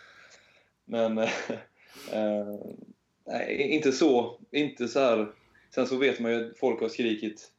[0.85, 1.31] men eh,
[2.13, 2.55] eh,
[3.27, 4.41] nej, inte så.
[4.51, 5.27] Inte så här.
[5.75, 7.53] Sen så vet man ju att folk har skrikit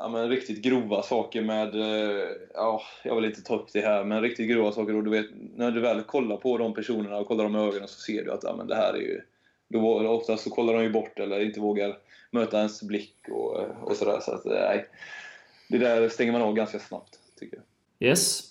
[0.00, 4.04] ja, men riktigt grova saker med, eh, ja, jag vill inte ta upp det här,
[4.04, 4.96] men riktigt grova saker.
[4.96, 5.26] Och du vet,
[5.56, 8.32] när du väl kollar på de personerna och kollar dem i ögonen så ser du
[8.32, 9.20] att ja, men det här är ju...
[9.68, 11.98] Då, oftast så kollar de ju bort eller inte vågar
[12.30, 14.20] möta ens blick och, och sådär.
[14.20, 14.86] Så att, nej,
[15.68, 18.08] det där stänger man av ganska snabbt, tycker jag.
[18.08, 18.42] Yes.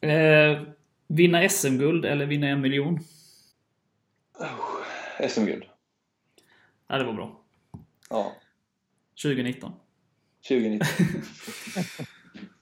[0.00, 0.62] Eh,
[1.06, 2.98] vinna SM-guld eller vinna en miljon?
[4.38, 5.64] Oh, SM-guld.
[6.86, 7.40] Ja, det var bra.
[8.10, 8.32] Ja.
[9.22, 9.72] 2019.
[10.48, 10.88] 2019.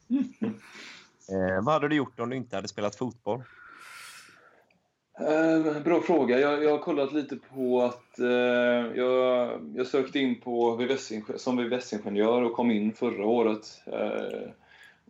[1.29, 3.43] eh, vad hade du gjort om du inte hade spelat fotboll?
[5.21, 6.41] Eh, bra fråga.
[6.41, 8.27] Jag, jag, har kollat lite på att eh,
[8.97, 13.83] jag, jag sökte in på VVS, som VVS-ingenjör och kom in förra året.
[13.87, 14.51] Eh,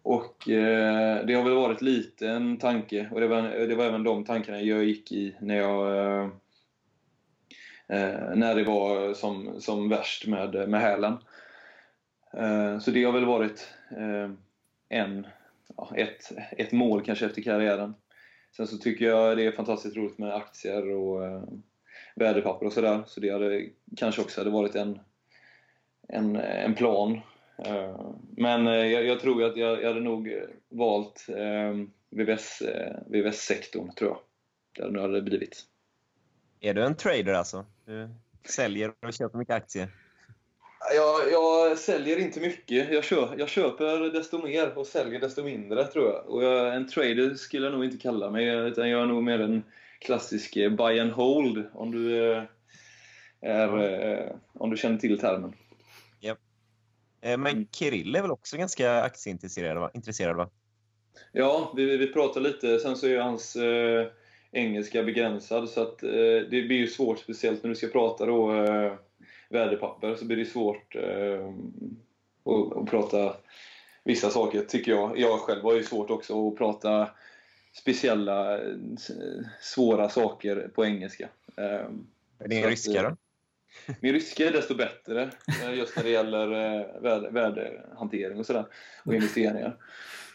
[0.03, 4.03] och eh, det har väl varit lite en tanke, och det var, det var även
[4.03, 6.29] de tankarna jag gick i när jag eh,
[7.89, 11.17] eh, när det var som, som värst med, med hälen.
[12.37, 14.31] Eh, så det har väl varit eh,
[14.89, 15.27] en,
[15.97, 17.95] ett, ett mål kanske efter karriären.
[18.57, 21.43] Sen så tycker jag det är fantastiskt roligt med aktier och eh,
[22.15, 23.03] värdepapper och sådär.
[23.07, 25.01] Så det hade kanske också hade varit en,
[26.09, 27.21] en, en plan.
[28.37, 31.27] Men jag, jag, tror att jag, jag hade nog valt
[32.11, 32.63] VVS,
[33.07, 34.19] VVS-sektorn, tror jag.
[34.73, 35.63] Det hade nog blivit.
[36.61, 37.67] Är du en trader alltså?
[37.85, 38.09] Du
[38.45, 39.89] säljer och köper mycket aktier?
[40.93, 42.93] Jag, jag säljer inte mycket.
[42.93, 46.27] Jag, köper, jag köper desto mer och säljer desto mindre, tror jag.
[46.27, 49.39] Och jag, en trader skulle jag nog inte kalla mig, utan jag är nog mer
[49.39, 49.63] en
[49.99, 52.43] klassisk eh, buy and hold, om du, eh,
[53.41, 55.55] är, eh, om du känner till termen.
[56.21, 56.39] Yep.
[57.39, 59.91] Men Kirill är väl också ganska aktieintresserad, va?
[59.95, 60.51] Intresserad, va?
[61.33, 62.79] Ja, vi, vi pratar lite.
[62.79, 64.07] Sen så är hans eh,
[64.53, 66.11] engelska begränsad, så att, eh,
[66.51, 68.93] det blir ju svårt, speciellt när du ska prata då, eh,
[69.55, 71.49] värdepapper, så blir det svårt eh,
[72.45, 73.37] att, att, prata
[74.05, 75.19] vissa saker, tycker jag.
[75.19, 77.11] Jag själv har ju svårt också att prata
[77.73, 78.75] speciella, eh,
[79.61, 81.29] svåra saker på engelska.
[81.57, 81.87] Eh,
[82.39, 83.17] är din ryska då?
[84.01, 85.31] Min ryska är desto bättre,
[85.75, 86.47] just när det gäller
[87.01, 88.65] värde, värdehantering och sådär,
[89.05, 89.77] och investeringar.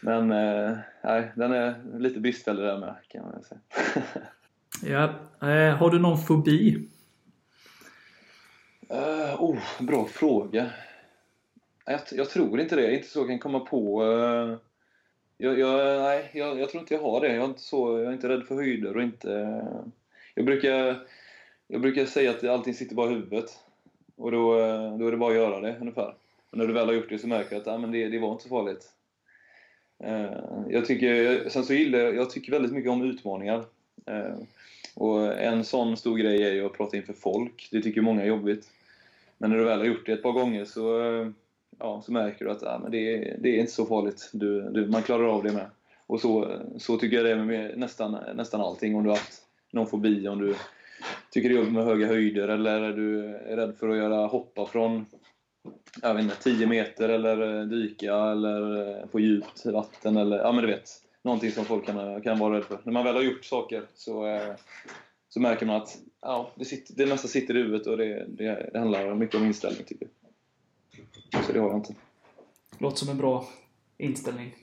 [0.00, 3.60] Men eh, nej, den är lite bristfällig där med, kan man säga.
[5.40, 6.88] ja, eh, har du någon fobi?
[8.92, 10.70] Uh, oh, bra fråga.
[11.86, 12.82] Jag, jag tror inte det.
[12.82, 14.04] Jag är inte så jag kan komma på...
[14.04, 14.56] Uh,
[15.38, 17.34] jag, jag, nej, jag, jag tror inte jag har det.
[17.34, 19.32] Jag är inte, så, jag är inte rädd för höjder och inte...
[19.32, 19.86] Eh,
[20.34, 21.06] jag brukar,
[21.66, 23.58] jag brukar säga att allting sitter bara i huvudet.
[24.16, 24.54] Och då,
[24.98, 26.14] då är det bara att göra det, ungefär.
[26.50, 28.18] Och när du väl har gjort det så märker du att ah, men det, det
[28.18, 28.92] var inte så farligt.
[30.68, 33.64] Jag tycker, sen så gillar jag, jag tycker väldigt mycket om utmaningar.
[34.94, 37.68] Och en sån stor grej är ju att prata inför folk.
[37.70, 38.70] Det tycker många är jobbigt.
[39.40, 41.28] Men när du väl har gjort det ett par gånger så, eh,
[41.78, 44.30] ja, så märker du att ja, men det, är- det är inte så farligt.
[44.32, 45.66] Du, du, man klarar av det med.
[46.06, 48.94] Och så, så tycker jag det är med nästan, nästan allting.
[48.96, 50.54] Om du har haft någon fobi, om du
[51.30, 54.26] tycker det är jobbigt med höga höjder eller är du är rädd för att göra
[54.26, 55.06] hoppa från
[56.02, 60.52] jag vet inte, 10 meter eller eh, dyka eller eh, på djupt vatten eller ja
[60.52, 60.90] men du vet.
[61.22, 62.80] Någonting som folk kan, kan vara rädd för.
[62.84, 64.40] När man väl har gjort saker så,
[65.28, 68.70] så märker man att ja, det, sitter, det mesta sitter i huvudet och det, det,
[68.72, 70.06] det handlar mycket om inställning tycker
[71.30, 71.44] jag.
[71.44, 71.94] Så det har jag inte.
[72.78, 73.48] Låter som en bra
[73.98, 74.54] inställning.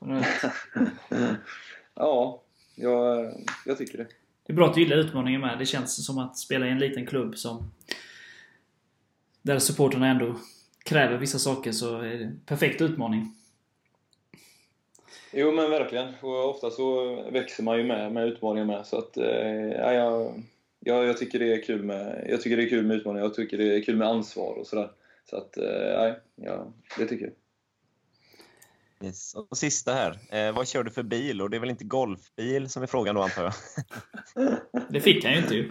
[1.96, 2.42] Ja,
[2.74, 3.32] jag,
[3.66, 4.06] jag tycker det.
[4.46, 5.58] Det är bra att du gillar utmaningen med.
[5.58, 7.70] Det känns som att spela i en liten klubb som...
[9.42, 10.36] Där supporterna ändå
[10.84, 13.34] kräver vissa saker, så är det en perfekt utmaning.
[15.32, 16.14] Jo men verkligen.
[16.20, 18.86] Och ofta så växer man ju med, med utmaningar med.
[18.86, 20.42] Så att, eh, ja, jag,
[20.84, 23.24] jag, jag, tycker det är kul med, jag tycker det är kul med utmaningar.
[23.24, 24.90] Jag tycker det är kul med ansvar och sådär.
[25.30, 27.34] Så att, eh, nej, ja, det tycker jag.
[29.04, 29.34] Yes.
[29.34, 30.18] Och sista här.
[30.30, 31.42] Eh, vad kör du för bil?
[31.42, 33.52] Och det är väl inte golfbil som är frågan då antar jag?
[34.88, 35.70] Det fick han ju inte ju.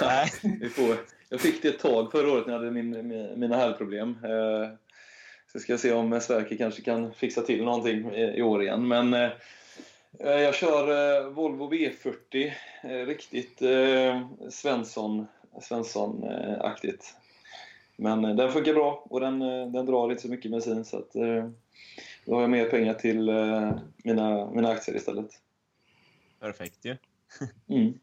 [0.00, 0.30] Nej.
[0.60, 0.96] Vi får,
[1.28, 4.10] jag fick det ett tag förra året när jag hade min, min, mina hälproblem.
[4.24, 4.68] Eh,
[5.52, 8.88] så ska jag se om Sverker kanske kan fixa till någonting i, i år igen.
[8.88, 9.30] Men eh,
[10.18, 10.88] jag kör
[11.24, 12.52] eh, Volvo V40.
[12.82, 15.26] Eh, riktigt eh, Svensson,
[15.62, 17.14] Svensson-aktigt.
[17.96, 20.98] Men eh, den funkar bra och den, eh, den drar inte så mycket bensin så
[20.98, 21.48] att eh,
[22.24, 23.72] då har jag mer pengar till eh,
[24.04, 25.30] mina, mina aktier istället.
[26.40, 26.96] Perfekt ju.
[27.68, 27.94] Mm.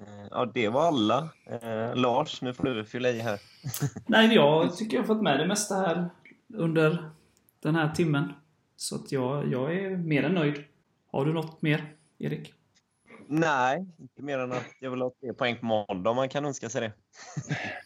[0.00, 1.28] Eh, Ja, det var alla.
[1.46, 3.40] Eh, Lars, nu får du fylla i här.
[4.06, 6.10] Nej, jag tycker jag har fått med det mesta här
[6.54, 7.10] under
[7.60, 8.32] den här timmen.
[8.76, 10.64] Så att jag, jag är mer än nöjd.
[11.10, 12.54] Har du något mer, Erik?
[13.26, 16.44] Nej, inte mer än att jag vill ha tre poäng på måndag om man kan
[16.44, 16.92] önska sig det.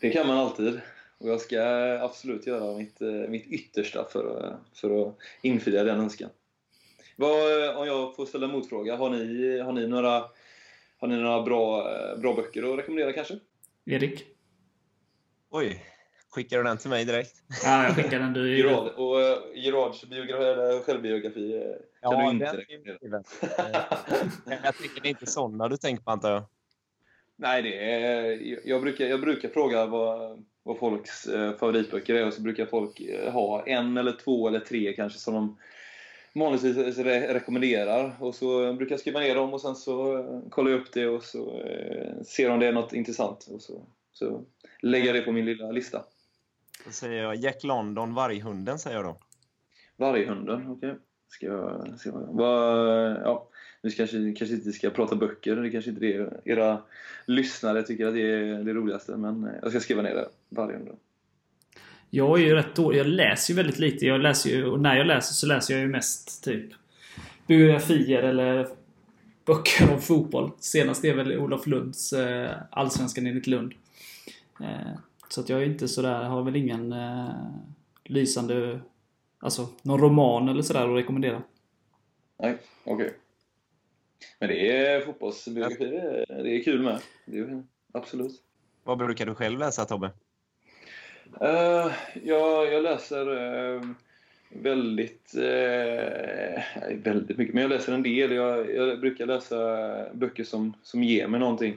[0.00, 0.80] Det kan man alltid.
[1.18, 1.60] Och jag ska
[2.02, 6.30] absolut göra mitt, eh, mitt yttersta för, att- för att infria den önskan.
[7.16, 10.24] Vad, eh, om jag får ställa en motfråga, har ni, har ni några,
[10.98, 13.38] har ni några bra, eh, bra böcker att rekommendera kanske?
[13.84, 14.24] Erik?
[15.50, 15.84] Oj,
[16.34, 17.34] skickar du den till mig direkt?
[17.64, 18.32] Ja, jag skickar den.
[18.32, 18.58] Du.
[18.58, 23.22] Gerard, och eh, Gerards biografi, självbiografi eh, kan du inte den är rekommendera?
[24.50, 26.42] Eh, Jag tycker det är inte sådana du tänker på antar jag?
[27.36, 32.34] Nej, det är, jag, brukar, jag brukar fråga vad, vad folks eh, favoritböcker är och
[32.34, 35.58] så brukar folk eh, ha en eller två eller tre kanske som de
[36.34, 38.16] vanligtvis re rekommenderar.
[38.20, 41.06] Och så brukar jag skriva ner dem och sen så eh, kollar jag upp det
[41.06, 43.48] och så eh, ser om det är något intressant.
[43.50, 44.44] Och så, så
[44.82, 46.04] lägger jag det på min lilla lista.
[46.84, 49.18] Då säger jag Jack London, Varghunden säger jag då.
[49.96, 50.94] Varghunden, okej.
[51.28, 53.48] Ska jag se vad, ja,
[53.82, 56.82] Nu kanske, kanske inte ska prata böcker, det kanske inte det era
[57.26, 60.28] lyssnare tycker att det är det roligaste, men eh, jag ska skriva ner det.
[60.48, 60.96] Varghunden.
[62.10, 62.98] Jag är ju rätt dålig.
[62.98, 64.06] Jag läser ju väldigt lite.
[64.06, 66.72] Jag läser ju, och när jag läser så läser jag ju mest typ
[67.46, 68.68] biografier eller
[69.44, 70.50] böcker om fotboll.
[70.60, 73.74] Senast är väl Olof Lunds eh, Allsvenskan enligt Lund.
[74.60, 74.98] Eh,
[75.32, 77.34] så att jag är inte sådär, har väl ingen eh,
[78.04, 78.80] lysande,
[79.38, 81.42] alltså någon roman eller sådär att rekommendera.
[82.38, 83.12] Nej, okej.
[84.38, 87.00] Men det är fotbollsbiografi, det är, det är kul med.
[87.26, 87.62] Det är,
[87.92, 88.42] absolut.
[88.84, 90.10] Vad brukar du själv läsa Tobbe?
[91.42, 93.26] Uh, jag, jag läser
[93.76, 93.82] eh,
[94.48, 96.62] väldigt, eh,
[97.04, 98.32] väldigt mycket, men jag läser en del.
[98.32, 99.56] Jag, jag brukar läsa
[100.12, 101.76] böcker som, som ger mig någonting.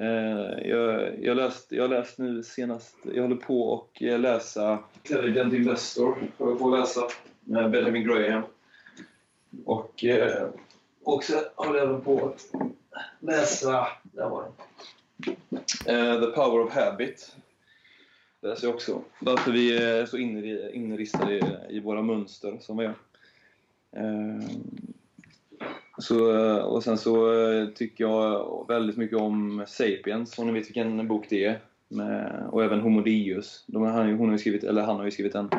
[0.00, 6.16] Eh, jag, jag, läst, jag läst nu senast, jag håller på och läsa Intelligent Investor,
[6.38, 7.00] håller på att läsa,
[7.40, 8.42] med Benjamin Graham.
[9.64, 10.48] Och, eh,
[11.04, 12.52] och så håller jag även på att
[13.20, 14.52] läsa, där var den.
[15.86, 17.36] Eh, The Power of Habit
[18.42, 19.02] läser jag också.
[19.20, 22.94] Varför vi är så inri- inristade i, i våra mönster som vi är.
[23.96, 24.48] Eh,
[26.02, 30.66] Så, eh, och sen så eh, tycker jag väldigt mycket om Sapiens, om ni vet
[30.66, 31.60] vilken bok det är.
[31.88, 33.64] Med, och även Homo Deus.
[33.66, 35.50] De, han, hon har ju skrivit, eller han har ju skrivit en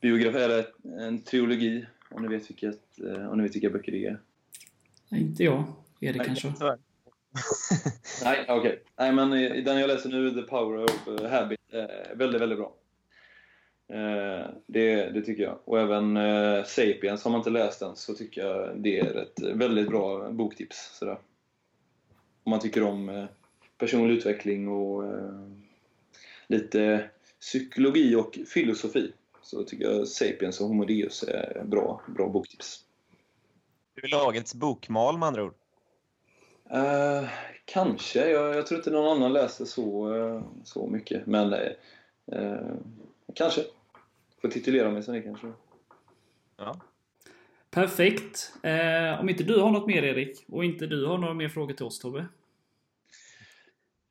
[0.00, 0.66] biografi, eller
[0.98, 4.20] en trilogi, om ni vet, vilket, eh, om ni vet vilka böcker det är.
[5.08, 5.64] Nej, inte jag.
[6.00, 6.52] Erik Nej, kanske?
[6.58, 6.78] tyvärr.
[8.24, 8.82] Nej, okej.
[8.98, 12.74] Nej, men eh, den jag läser nu, The Power of Habit, är väldigt, väldigt bra.
[13.94, 15.58] Eh, det, det tycker jag.
[15.64, 19.40] Och även eh, Sapiens, har man inte läst den så tycker jag det är ett
[19.40, 20.98] väldigt bra boktips.
[20.98, 21.18] Sådär.
[22.44, 23.24] Om man tycker om eh,
[23.78, 25.48] personlig utveckling och eh,
[26.46, 32.80] lite psykologi och filosofi så tycker jag Sapiens och Homo Deus är bra, bra boktips.
[33.94, 35.54] Du är lagets bokmal med andra ord.
[36.70, 37.28] Eh,
[37.64, 38.30] kanske.
[38.30, 41.26] Jag, jag tror inte någon annan läser så, så mycket.
[41.26, 41.54] Men
[43.34, 43.64] kanske.
[44.44, 45.52] Får titulera mig som det kanske.
[46.56, 46.80] Ja.
[47.70, 48.52] Perfekt.
[48.62, 51.74] Eh, om inte du har något mer Erik, och inte du har några mer frågor
[51.74, 52.26] till oss Tobbe?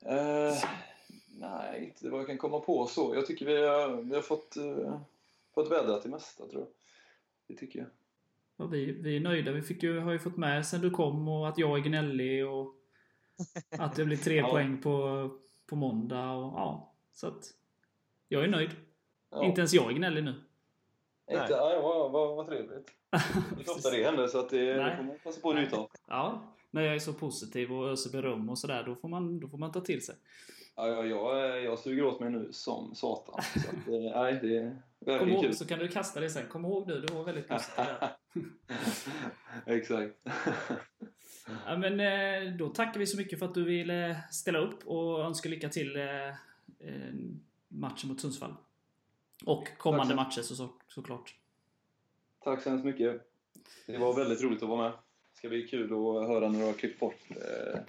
[0.05, 0.53] Eh,
[1.27, 3.15] nej, inte vad jag kan komma på så.
[3.15, 4.99] Jag tycker vi har, vi har fått, uh,
[5.55, 6.69] fått vädra det mesta, tror jag.
[7.47, 7.88] Det tycker jag.
[8.57, 9.51] Ja, vi, vi är nöjda.
[9.51, 12.47] Vi fick ju, har ju fått med sen du kom och att jag är gnällig
[12.47, 12.75] och
[13.69, 14.49] att det blir tre Ja.
[14.49, 15.29] poäng på,
[15.65, 16.31] på måndag.
[16.31, 17.43] Och, ja, så att
[18.27, 18.71] jag är nöjd.
[19.34, 19.43] Ja.
[19.43, 20.34] Inte ens jag är gnällig nu.
[21.31, 22.91] Inte, nej, vad, vad, vad trevligt.
[23.57, 24.89] Det är ofta det händer, så att det, Nej.
[24.89, 25.89] det får man passa på att njuta av.
[26.07, 29.47] Ja, när jag är så positiv och öser beröm och sådär, då, får man, då
[29.47, 30.15] får man ta till sig.
[30.75, 33.41] Ja, ja, jag, jag suger åt mig nu som satan.
[33.53, 35.55] Så att, eh, nej, det är Kom ihåg, kul.
[35.55, 36.47] så kan du kasta det sen.
[36.47, 38.09] Kom ihåg nu, du var väldigt positiv där.
[39.75, 40.15] Exakt.
[41.65, 45.19] Ja, men eh, då tackar vi så mycket för att du ville ställa upp och
[45.19, 46.05] önskar lycka till eh,
[47.67, 48.53] matchen mot Sundsvall.
[49.45, 51.35] Och kommande så- matcher så, så, såklart.
[52.43, 53.21] Tack så hemskt mycket.
[53.87, 54.91] Det var väldigt roligt att vara med.
[54.91, 57.79] Det ska bli kul att höra när du har klippt bort eh,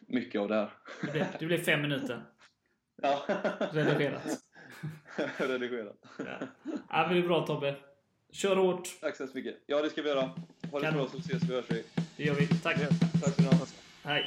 [0.00, 0.70] mycket av det här.
[1.02, 2.22] Det blev, det blev fem minuter
[3.02, 3.22] Ja.
[3.72, 4.40] redigerat.
[5.36, 5.96] Redigerat.
[6.18, 6.24] Ja.
[6.90, 7.76] Ja, men det är bra Tobbe.
[8.32, 9.00] Kör hårt.
[9.00, 9.56] Tack så hemskt mycket.
[9.66, 10.20] Ja, det ska vi göra.
[10.72, 11.84] Ha det Kan- bra så ses vi och hörs vi.
[12.16, 12.46] Det gör vi.
[12.46, 12.76] Tack.
[13.22, 13.74] Tack så mycket.
[14.04, 14.24] Hej.